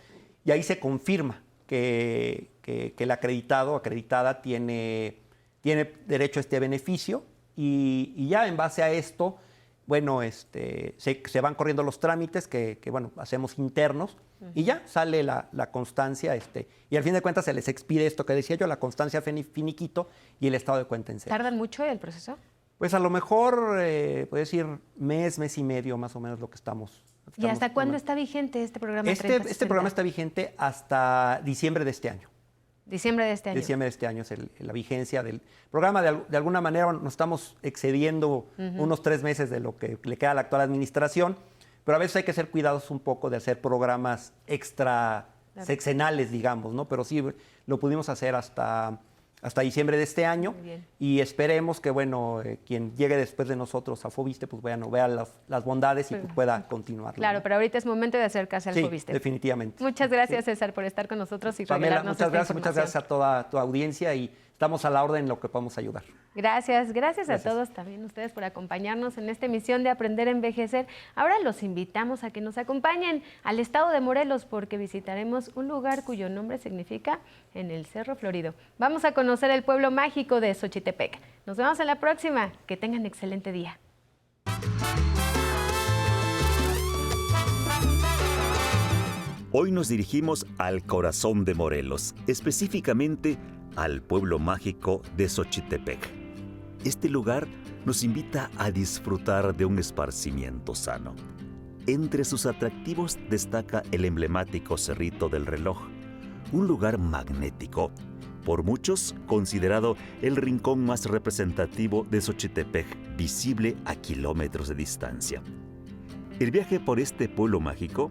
y 0.44 0.50
ahí 0.50 0.62
se 0.62 0.78
confirma 0.78 1.42
que, 1.66 2.50
el 2.98 3.10
acreditado 3.10 3.72
o 3.72 3.76
acreditada 3.76 4.42
tiene, 4.42 5.18
tiene 5.60 5.92
derecho 6.06 6.40
a 6.40 6.42
este 6.42 6.60
beneficio 6.60 7.24
y, 7.56 8.28
ya 8.28 8.46
en 8.46 8.56
base 8.56 8.82
a 8.82 8.90
esto, 8.90 9.38
bueno, 9.86 10.22
este, 10.22 10.94
se, 10.98 11.40
van 11.40 11.54
corriendo 11.54 11.82
los 11.82 12.00
trámites 12.00 12.46
que, 12.48 12.78
bueno, 12.90 13.12
hacemos 13.16 13.58
internos 13.58 14.16
y 14.54 14.64
ya 14.64 14.82
sale 14.86 15.22
la, 15.22 15.48
constancia 15.70 16.34
este, 16.34 16.68
y 16.88 16.96
al 16.96 17.02
fin 17.02 17.12
de 17.12 17.22
cuentas 17.22 17.44
se 17.44 17.52
les 17.52 17.68
expide 17.68 18.06
esto 18.06 18.24
que 18.24 18.32
decía 18.32 18.56
yo, 18.56 18.66
la 18.66 18.78
constancia 18.78 19.20
finiquito 19.22 20.08
y 20.40 20.46
el 20.48 20.54
estado 20.54 20.78
de 20.78 20.84
cuenta 20.84 21.12
en 21.12 21.20
¿Tardan 21.20 21.56
mucho 21.56 21.84
el 21.84 21.98
proceso? 21.98 22.38
Pues 22.80 22.94
a 22.94 22.98
lo 22.98 23.10
mejor, 23.10 23.76
eh, 23.82 24.26
puede 24.30 24.44
decir, 24.44 24.66
mes, 24.96 25.38
mes 25.38 25.58
y 25.58 25.62
medio 25.62 25.98
más 25.98 26.16
o 26.16 26.20
menos 26.20 26.40
lo 26.40 26.48
que 26.48 26.54
estamos. 26.54 27.04
¿Y 27.36 27.46
hasta 27.46 27.74
cuándo 27.74 27.94
está 27.94 28.14
vigente 28.14 28.64
este 28.64 28.80
programa? 28.80 29.10
Este, 29.10 29.36
este 29.36 29.66
programa 29.66 29.88
está 29.88 30.00
vigente 30.00 30.54
hasta 30.56 31.42
diciembre 31.44 31.84
de 31.84 31.90
este 31.90 32.08
año. 32.08 32.30
Diciembre 32.86 33.26
de 33.26 33.32
este 33.32 33.50
año. 33.50 33.58
Diciembre 33.60 33.84
de 33.84 33.90
este 33.90 34.06
año 34.06 34.22
es 34.22 34.32
la 34.60 34.72
vigencia 34.72 35.22
del 35.22 35.42
programa. 35.70 36.00
De, 36.00 36.34
alguna 36.38 36.62
manera 36.62 36.90
nos 36.90 37.12
estamos 37.12 37.54
excediendo 37.62 38.48
unos 38.56 39.02
tres 39.02 39.22
meses 39.22 39.50
de 39.50 39.60
lo 39.60 39.76
que 39.76 39.98
le 40.02 40.16
queda 40.16 40.30
a 40.30 40.34
la 40.34 40.40
actual 40.40 40.62
administración, 40.62 41.36
pero 41.84 41.96
a 41.96 41.98
veces 41.98 42.16
hay 42.16 42.22
que 42.22 42.32
ser 42.32 42.48
cuidados 42.48 42.90
un 42.90 43.00
poco 43.00 43.28
de 43.28 43.36
hacer 43.36 43.60
programas 43.60 44.32
extra 44.46 45.28
sexenales, 45.66 46.30
digamos, 46.30 46.72
¿no? 46.72 46.88
Pero 46.88 47.04
sí, 47.04 47.22
lo 47.66 47.78
pudimos 47.78 48.08
hacer 48.08 48.34
hasta 48.34 49.00
hasta 49.42 49.62
diciembre 49.62 49.96
de 49.96 50.02
este 50.02 50.26
año. 50.26 50.54
Y 50.98 51.20
esperemos 51.20 51.80
que, 51.80 51.90
bueno, 51.90 52.42
eh, 52.42 52.58
quien 52.64 52.94
llegue 52.96 53.16
después 53.16 53.48
de 53.48 53.56
nosotros 53.56 54.04
a 54.04 54.10
Fobiste, 54.10 54.46
pues 54.46 54.62
bueno, 54.62 54.90
vea 54.90 55.08
las, 55.08 55.32
las 55.48 55.64
bondades 55.64 56.10
y 56.10 56.16
pues, 56.16 56.32
pueda 56.34 56.66
continuar. 56.68 57.14
Claro, 57.14 57.42
pero 57.42 57.56
ahorita 57.56 57.78
es 57.78 57.86
momento 57.86 58.18
de 58.18 58.24
acercarse 58.24 58.68
al 58.68 58.74
sí, 58.74 58.82
Fobiste. 58.82 59.12
definitivamente. 59.12 59.82
Muchas 59.82 60.10
gracias, 60.10 60.44
César, 60.44 60.72
por 60.74 60.84
estar 60.84 61.08
con 61.08 61.18
nosotros 61.18 61.58
y 61.60 61.66
Pamela, 61.66 62.02
muchas 62.02 62.12
esta 62.12 62.28
gracias, 62.28 62.56
muchas 62.56 62.74
gracias 62.74 62.96
a 62.96 63.06
toda 63.06 63.48
tu 63.48 63.58
audiencia 63.58 64.14
y 64.14 64.34
estamos 64.60 64.84
a 64.84 64.90
la 64.90 65.02
orden 65.02 65.22
en 65.22 65.28
lo 65.30 65.40
que 65.40 65.48
podamos 65.48 65.78
ayudar. 65.78 66.02
Gracias, 66.34 66.92
gracias, 66.92 67.28
Gracias. 67.28 67.46
a 67.46 67.50
todos 67.50 67.70
también 67.70 68.04
ustedes 68.04 68.30
por 68.30 68.44
acompañarnos 68.44 69.16
en 69.16 69.30
esta 69.30 69.46
emisión 69.46 69.82
de 69.82 69.88
Aprender 69.88 70.28
a 70.28 70.32
Envejecer. 70.32 70.86
Ahora 71.14 71.36
los 71.42 71.62
invitamos 71.62 72.24
a 72.24 72.30
que 72.30 72.42
nos 72.42 72.58
acompañen 72.58 73.22
al 73.42 73.58
estado 73.58 73.88
de 73.88 74.02
Morelos 74.02 74.44
porque 74.44 74.76
visitaremos 74.76 75.50
un 75.54 75.66
lugar 75.66 76.04
cuyo 76.04 76.28
nombre 76.28 76.58
significa 76.58 77.20
en 77.54 77.70
el 77.70 77.86
Cerro 77.86 78.16
Florido. 78.16 78.52
Vamos 78.76 79.06
a 79.06 79.12
conocer 79.12 79.50
el 79.50 79.62
pueblo 79.62 79.90
mágico 79.90 80.42
de 80.42 80.52
Xochitepec. 80.52 81.18
Nos 81.46 81.56
vemos 81.56 81.80
en 81.80 81.86
la 81.86 81.98
próxima. 81.98 82.52
Que 82.66 82.76
tengan 82.76 83.06
excelente 83.06 83.52
día. 83.52 83.80
Hoy 89.52 89.72
nos 89.72 89.88
dirigimos 89.88 90.46
al 90.58 90.84
corazón 90.84 91.44
de 91.44 91.54
Morelos, 91.54 92.14
específicamente 92.28 93.36
al 93.76 94.02
pueblo 94.02 94.38
mágico 94.38 95.02
de 95.16 95.28
Xochitepec. 95.28 95.98
Este 96.84 97.08
lugar 97.08 97.46
nos 97.84 98.04
invita 98.04 98.50
a 98.56 98.70
disfrutar 98.70 99.56
de 99.56 99.64
un 99.64 99.78
esparcimiento 99.78 100.74
sano. 100.74 101.14
Entre 101.86 102.24
sus 102.24 102.46
atractivos 102.46 103.18
destaca 103.28 103.82
el 103.90 104.04
emblemático 104.04 104.76
Cerrito 104.76 105.28
del 105.28 105.46
Reloj, 105.46 105.78
un 106.52 106.66
lugar 106.66 106.98
magnético, 106.98 107.90
por 108.44 108.62
muchos 108.62 109.14
considerado 109.26 109.96
el 110.22 110.36
rincón 110.36 110.84
más 110.84 111.06
representativo 111.06 112.06
de 112.10 112.20
Xochitepec, 112.20 113.16
visible 113.16 113.76
a 113.84 113.94
kilómetros 113.94 114.68
de 114.68 114.74
distancia. 114.74 115.42
El 116.38 116.50
viaje 116.50 116.80
por 116.80 117.00
este 117.00 117.28
pueblo 117.28 117.60
mágico 117.60 118.10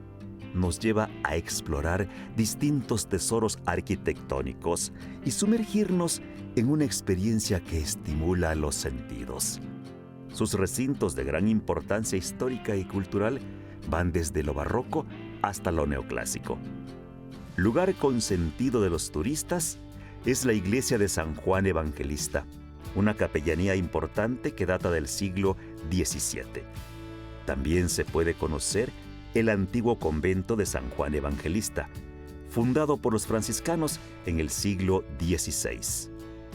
nos 0.53 0.79
lleva 0.79 1.09
a 1.23 1.35
explorar 1.35 2.07
distintos 2.35 3.07
tesoros 3.07 3.59
arquitectónicos 3.65 4.91
y 5.25 5.31
sumergirnos 5.31 6.21
en 6.55 6.69
una 6.69 6.85
experiencia 6.85 7.59
que 7.59 7.79
estimula 7.79 8.55
los 8.55 8.75
sentidos. 8.75 9.59
Sus 10.33 10.53
recintos 10.53 11.15
de 11.15 11.23
gran 11.23 11.47
importancia 11.47 12.17
histórica 12.17 12.75
y 12.75 12.85
cultural 12.85 13.39
van 13.89 14.11
desde 14.11 14.43
lo 14.43 14.53
barroco 14.53 15.05
hasta 15.41 15.71
lo 15.71 15.87
neoclásico. 15.87 16.57
Lugar 17.55 17.93
consentido 17.95 18.81
de 18.81 18.89
los 18.89 19.11
turistas 19.11 19.79
es 20.25 20.45
la 20.45 20.53
iglesia 20.53 20.97
de 20.97 21.09
San 21.09 21.35
Juan 21.35 21.65
Evangelista, 21.65 22.45
una 22.95 23.15
capellanía 23.15 23.75
importante 23.75 24.53
que 24.53 24.65
data 24.65 24.91
del 24.91 25.07
siglo 25.07 25.55
XVII. 25.91 26.63
También 27.45 27.89
se 27.89 28.05
puede 28.05 28.33
conocer 28.33 28.91
el 29.33 29.49
antiguo 29.49 29.99
convento 29.99 30.55
de 30.55 30.65
San 30.65 30.89
Juan 30.89 31.13
Evangelista, 31.13 31.89
fundado 32.49 32.97
por 32.97 33.13
los 33.13 33.27
franciscanos 33.27 33.99
en 34.25 34.39
el 34.39 34.49
siglo 34.49 35.03
XVI, 35.19 36.09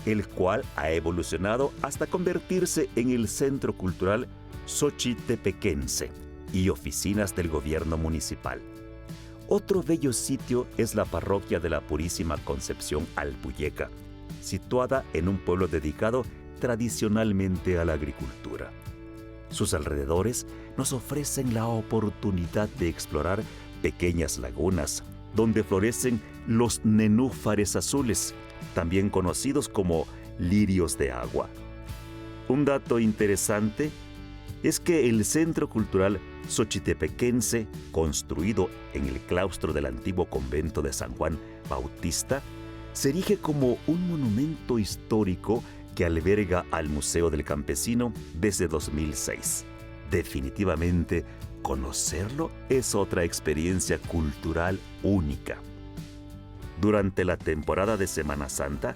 el 0.07 0.27
cual 0.27 0.65
ha 0.77 0.91
evolucionado 0.91 1.73
hasta 1.83 2.07
convertirse 2.07 2.89
en 2.97 3.11
el 3.11 3.29
centro 3.29 3.73
cultural 3.77 4.29
xochitepequense 4.67 6.11
y 6.53 6.69
oficinas 6.69 7.35
del 7.35 7.49
gobierno 7.49 7.97
municipal. 7.97 8.61
Otro 9.49 9.83
bello 9.83 10.13
sitio 10.13 10.67
es 10.79 10.95
la 10.95 11.05
parroquia 11.05 11.61
de 11.61 11.69
la 11.69 11.81
Purísima 11.81 12.39
Concepción 12.39 13.07
Alpuyeca, 13.15 13.91
situada 14.41 15.05
en 15.13 15.29
un 15.29 15.39
pueblo 15.39 15.69
dedicado 15.69 16.25
tradicionalmente 16.61 17.79
a 17.79 17.85
la 17.85 17.93
agricultura. 17.93 18.71
Sus 19.51 19.75
alrededores 19.75 20.47
nos 20.77 20.93
ofrecen 20.93 21.55
la 21.55 21.67
oportunidad 21.67 22.69
de 22.79 22.89
explorar 22.89 23.43
pequeñas 23.83 24.39
lagunas 24.39 25.05
donde 25.35 25.65
florecen 25.65 26.21
los 26.47 26.85
nenúfares 26.85 27.77
azules, 27.77 28.35
también 28.75 29.11
conocidos 29.11 29.69
como 29.69 30.07
lirios 30.39 30.97
de 30.99 31.11
agua. 31.13 31.49
Un 32.49 32.65
dato 32.65 32.99
interesante 32.99 33.91
es 34.63 34.81
que 34.81 35.09
el 35.09 35.25
Centro 35.25 35.69
Cultural 35.69 36.21
Xochitepequense, 36.49 37.67
construido 37.91 38.71
en 38.93 39.07
el 39.07 39.19
claustro 39.21 39.73
del 39.73 39.87
antiguo 39.87 40.27
convento 40.27 40.83
de 40.83 40.93
San 40.93 41.13
Juan 41.13 41.39
Bautista, 41.69 42.43
se 42.93 43.11
erige 43.11 43.39
como 43.39 43.79
un 43.87 44.09
monumento 44.09 44.79
histórico 44.79 45.63
que 45.95 46.05
alberga 46.05 46.65
al 46.71 46.89
Museo 46.89 47.31
del 47.31 47.45
Campesino 47.45 48.13
desde 48.41 48.69
2006. 48.69 49.65
Definitivamente, 50.15 51.25
conocerlo 51.61 52.53
es 52.69 52.95
otra 52.95 53.25
experiencia 53.25 53.99
cultural 53.99 54.79
única. 55.03 55.57
Durante 56.81 57.25
la 57.25 57.37
temporada 57.37 57.97
de 57.97 58.07
Semana 58.07 58.49
Santa, 58.49 58.95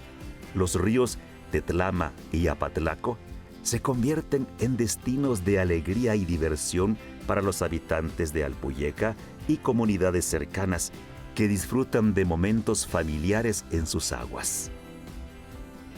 los 0.55 0.77
ríos 0.81 1.19
Tetlama 1.51 2.13
y 2.31 2.47
Apatlaco 2.47 3.19
se 3.65 3.83
convierten 3.83 4.47
en 4.61 4.77
destinos 4.77 5.45
de 5.45 5.59
alegría 5.59 6.15
y 6.15 6.25
diversión 6.25 6.97
para 7.27 7.43
los 7.43 7.63
habitantes 7.63 8.33
de 8.33 8.45
Alpuyeca 8.45 9.17
y 9.49 9.57
comunidades 9.57 10.25
cercanas 10.25 10.93
que 11.35 11.49
disfrutan 11.49 12.15
de 12.15 12.27
momentos 12.27 12.87
familiares 12.87 13.65
en 13.73 13.89
sus 13.89 14.13
aguas. 14.13 14.71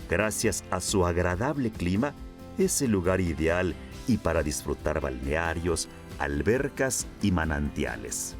Gracias 0.08 0.64
a 0.70 0.80
su 0.80 1.04
agradable 1.04 1.70
clima, 1.70 2.14
es 2.56 2.80
el 2.80 2.92
lugar 2.92 3.20
ideal 3.20 3.74
y 4.06 4.18
para 4.18 4.42
disfrutar 4.42 5.00
balnearios, 5.00 5.88
albercas 6.18 7.06
y 7.22 7.32
manantiales. 7.32 8.36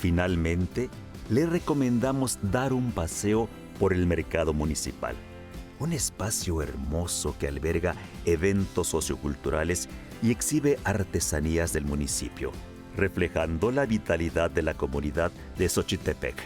Finalmente, 0.00 0.90
le 1.30 1.46
recomendamos 1.46 2.38
dar 2.42 2.72
un 2.72 2.92
paseo 2.92 3.48
por 3.78 3.92
el 3.92 4.06
mercado 4.06 4.52
municipal, 4.52 5.16
un 5.78 5.92
espacio 5.92 6.62
hermoso 6.62 7.36
que 7.38 7.48
alberga 7.48 7.94
eventos 8.24 8.88
socioculturales 8.88 9.88
y 10.22 10.30
exhibe 10.30 10.78
artesanías 10.84 11.72
del 11.72 11.84
municipio, 11.84 12.52
reflejando 12.96 13.70
la 13.70 13.86
vitalidad 13.86 14.50
de 14.50 14.62
la 14.62 14.74
comunidad 14.74 15.32
de 15.58 15.68
Xochitepec. 15.68 16.36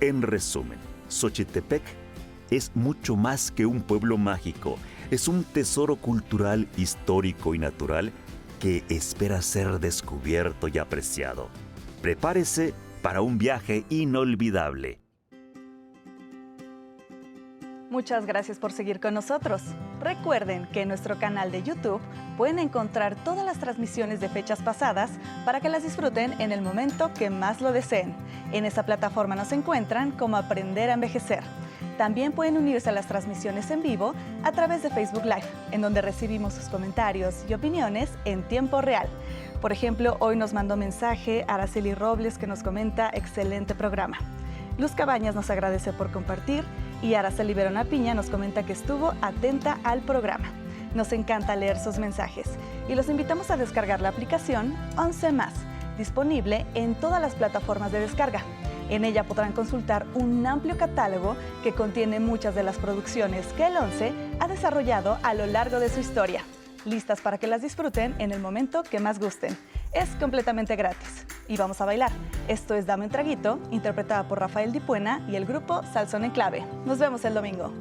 En 0.00 0.22
resumen, 0.22 0.78
Xochitepec 1.08 1.82
es 2.50 2.72
mucho 2.74 3.16
más 3.16 3.50
que 3.50 3.66
un 3.66 3.80
pueblo 3.80 4.18
mágico, 4.18 4.78
es 5.10 5.28
un 5.28 5.44
tesoro 5.44 5.96
cultural, 5.96 6.68
histórico 6.76 7.54
y 7.54 7.58
natural 7.58 8.12
que 8.60 8.84
espera 8.88 9.40
ser 9.42 9.80
descubierto 9.80 10.68
y 10.68 10.78
apreciado. 10.78 11.48
Prepárese 12.02 12.74
para 13.02 13.20
un 13.20 13.38
viaje 13.38 13.84
inolvidable. 13.88 15.00
Muchas 17.90 18.26
gracias 18.26 18.58
por 18.58 18.70
seguir 18.70 19.00
con 19.00 19.14
nosotros. 19.14 19.62
Recuerden 20.00 20.66
que 20.72 20.82
en 20.82 20.88
nuestro 20.88 21.18
canal 21.18 21.50
de 21.50 21.62
YouTube 21.62 22.02
pueden 22.36 22.58
encontrar 22.58 23.16
todas 23.24 23.46
las 23.46 23.58
transmisiones 23.58 24.20
de 24.20 24.28
fechas 24.28 24.60
pasadas 24.60 25.10
para 25.46 25.60
que 25.60 25.70
las 25.70 25.82
disfruten 25.82 26.38
en 26.38 26.52
el 26.52 26.60
momento 26.60 27.12
que 27.14 27.30
más 27.30 27.62
lo 27.62 27.72
deseen. 27.72 28.14
En 28.52 28.66
esa 28.66 28.84
plataforma 28.84 29.36
nos 29.36 29.52
encuentran 29.52 30.10
como 30.10 30.36
Aprender 30.36 30.90
a 30.90 30.94
Envejecer. 30.94 31.42
También 31.96 32.32
pueden 32.32 32.56
unirse 32.56 32.88
a 32.88 32.92
las 32.92 33.06
transmisiones 33.06 33.70
en 33.70 33.82
vivo 33.82 34.14
a 34.44 34.52
través 34.52 34.82
de 34.82 34.90
Facebook 34.90 35.24
Live, 35.24 35.46
en 35.72 35.80
donde 35.80 36.00
recibimos 36.00 36.54
sus 36.54 36.68
comentarios 36.68 37.44
y 37.48 37.54
opiniones 37.54 38.10
en 38.24 38.42
tiempo 38.42 38.80
real. 38.80 39.08
Por 39.60 39.72
ejemplo, 39.72 40.16
hoy 40.20 40.36
nos 40.36 40.52
mandó 40.52 40.76
mensaje 40.76 41.44
Araceli 41.48 41.94
Robles 41.94 42.38
que 42.38 42.46
nos 42.46 42.62
comenta 42.62 43.10
excelente 43.12 43.74
programa. 43.74 44.18
Luz 44.78 44.92
Cabañas 44.92 45.34
nos 45.34 45.50
agradece 45.50 45.92
por 45.92 46.12
compartir 46.12 46.64
y 47.02 47.14
Araceli 47.14 47.54
Verona 47.54 47.84
Piña 47.84 48.14
nos 48.14 48.30
comenta 48.30 48.62
que 48.62 48.72
estuvo 48.72 49.12
atenta 49.20 49.78
al 49.82 50.00
programa. 50.00 50.52
Nos 50.94 51.12
encanta 51.12 51.56
leer 51.56 51.78
sus 51.78 51.98
mensajes 51.98 52.48
y 52.88 52.94
los 52.94 53.08
invitamos 53.08 53.50
a 53.50 53.56
descargar 53.56 54.00
la 54.00 54.10
aplicación 54.10 54.76
11 54.96 55.32
más, 55.32 55.54
disponible 55.98 56.64
en 56.74 56.94
todas 56.94 57.20
las 57.20 57.34
plataformas 57.34 57.90
de 57.90 58.00
descarga. 58.00 58.42
En 58.88 59.04
ella 59.04 59.24
podrán 59.24 59.52
consultar 59.52 60.06
un 60.14 60.46
amplio 60.46 60.76
catálogo 60.76 61.36
que 61.62 61.72
contiene 61.72 62.20
muchas 62.20 62.54
de 62.54 62.62
las 62.62 62.76
producciones 62.76 63.46
que 63.54 63.66
el 63.66 63.76
11 63.76 64.12
ha 64.40 64.48
desarrollado 64.48 65.18
a 65.22 65.34
lo 65.34 65.46
largo 65.46 65.78
de 65.78 65.88
su 65.88 66.00
historia, 66.00 66.42
listas 66.84 67.20
para 67.20 67.38
que 67.38 67.46
las 67.46 67.62
disfruten 67.62 68.14
en 68.18 68.32
el 68.32 68.40
momento 68.40 68.82
que 68.82 68.98
más 68.98 69.18
gusten. 69.18 69.56
Es 69.92 70.08
completamente 70.20 70.76
gratis. 70.76 71.26
Y 71.48 71.56
vamos 71.56 71.80
a 71.80 71.86
bailar. 71.86 72.10
Esto 72.46 72.74
es 72.74 72.86
Dame 72.86 73.06
un 73.06 73.10
Traguito, 73.10 73.58
interpretada 73.70 74.28
por 74.28 74.40
Rafael 74.40 74.72
Dipuena 74.72 75.24
y 75.28 75.36
el 75.36 75.46
grupo 75.46 75.82
Salsón 75.92 76.24
en 76.24 76.30
Clave. 76.30 76.64
Nos 76.84 76.98
vemos 76.98 77.24
el 77.24 77.34
domingo. 77.34 77.72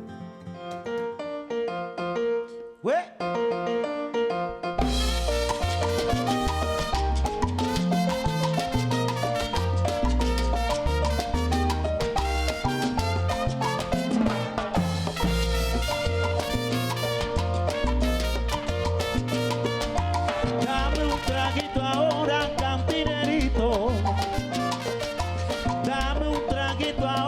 Dá-me 25.87 26.27
um 26.27 26.47
trago 26.47 26.83
e 26.83 26.91
tua 26.91 27.26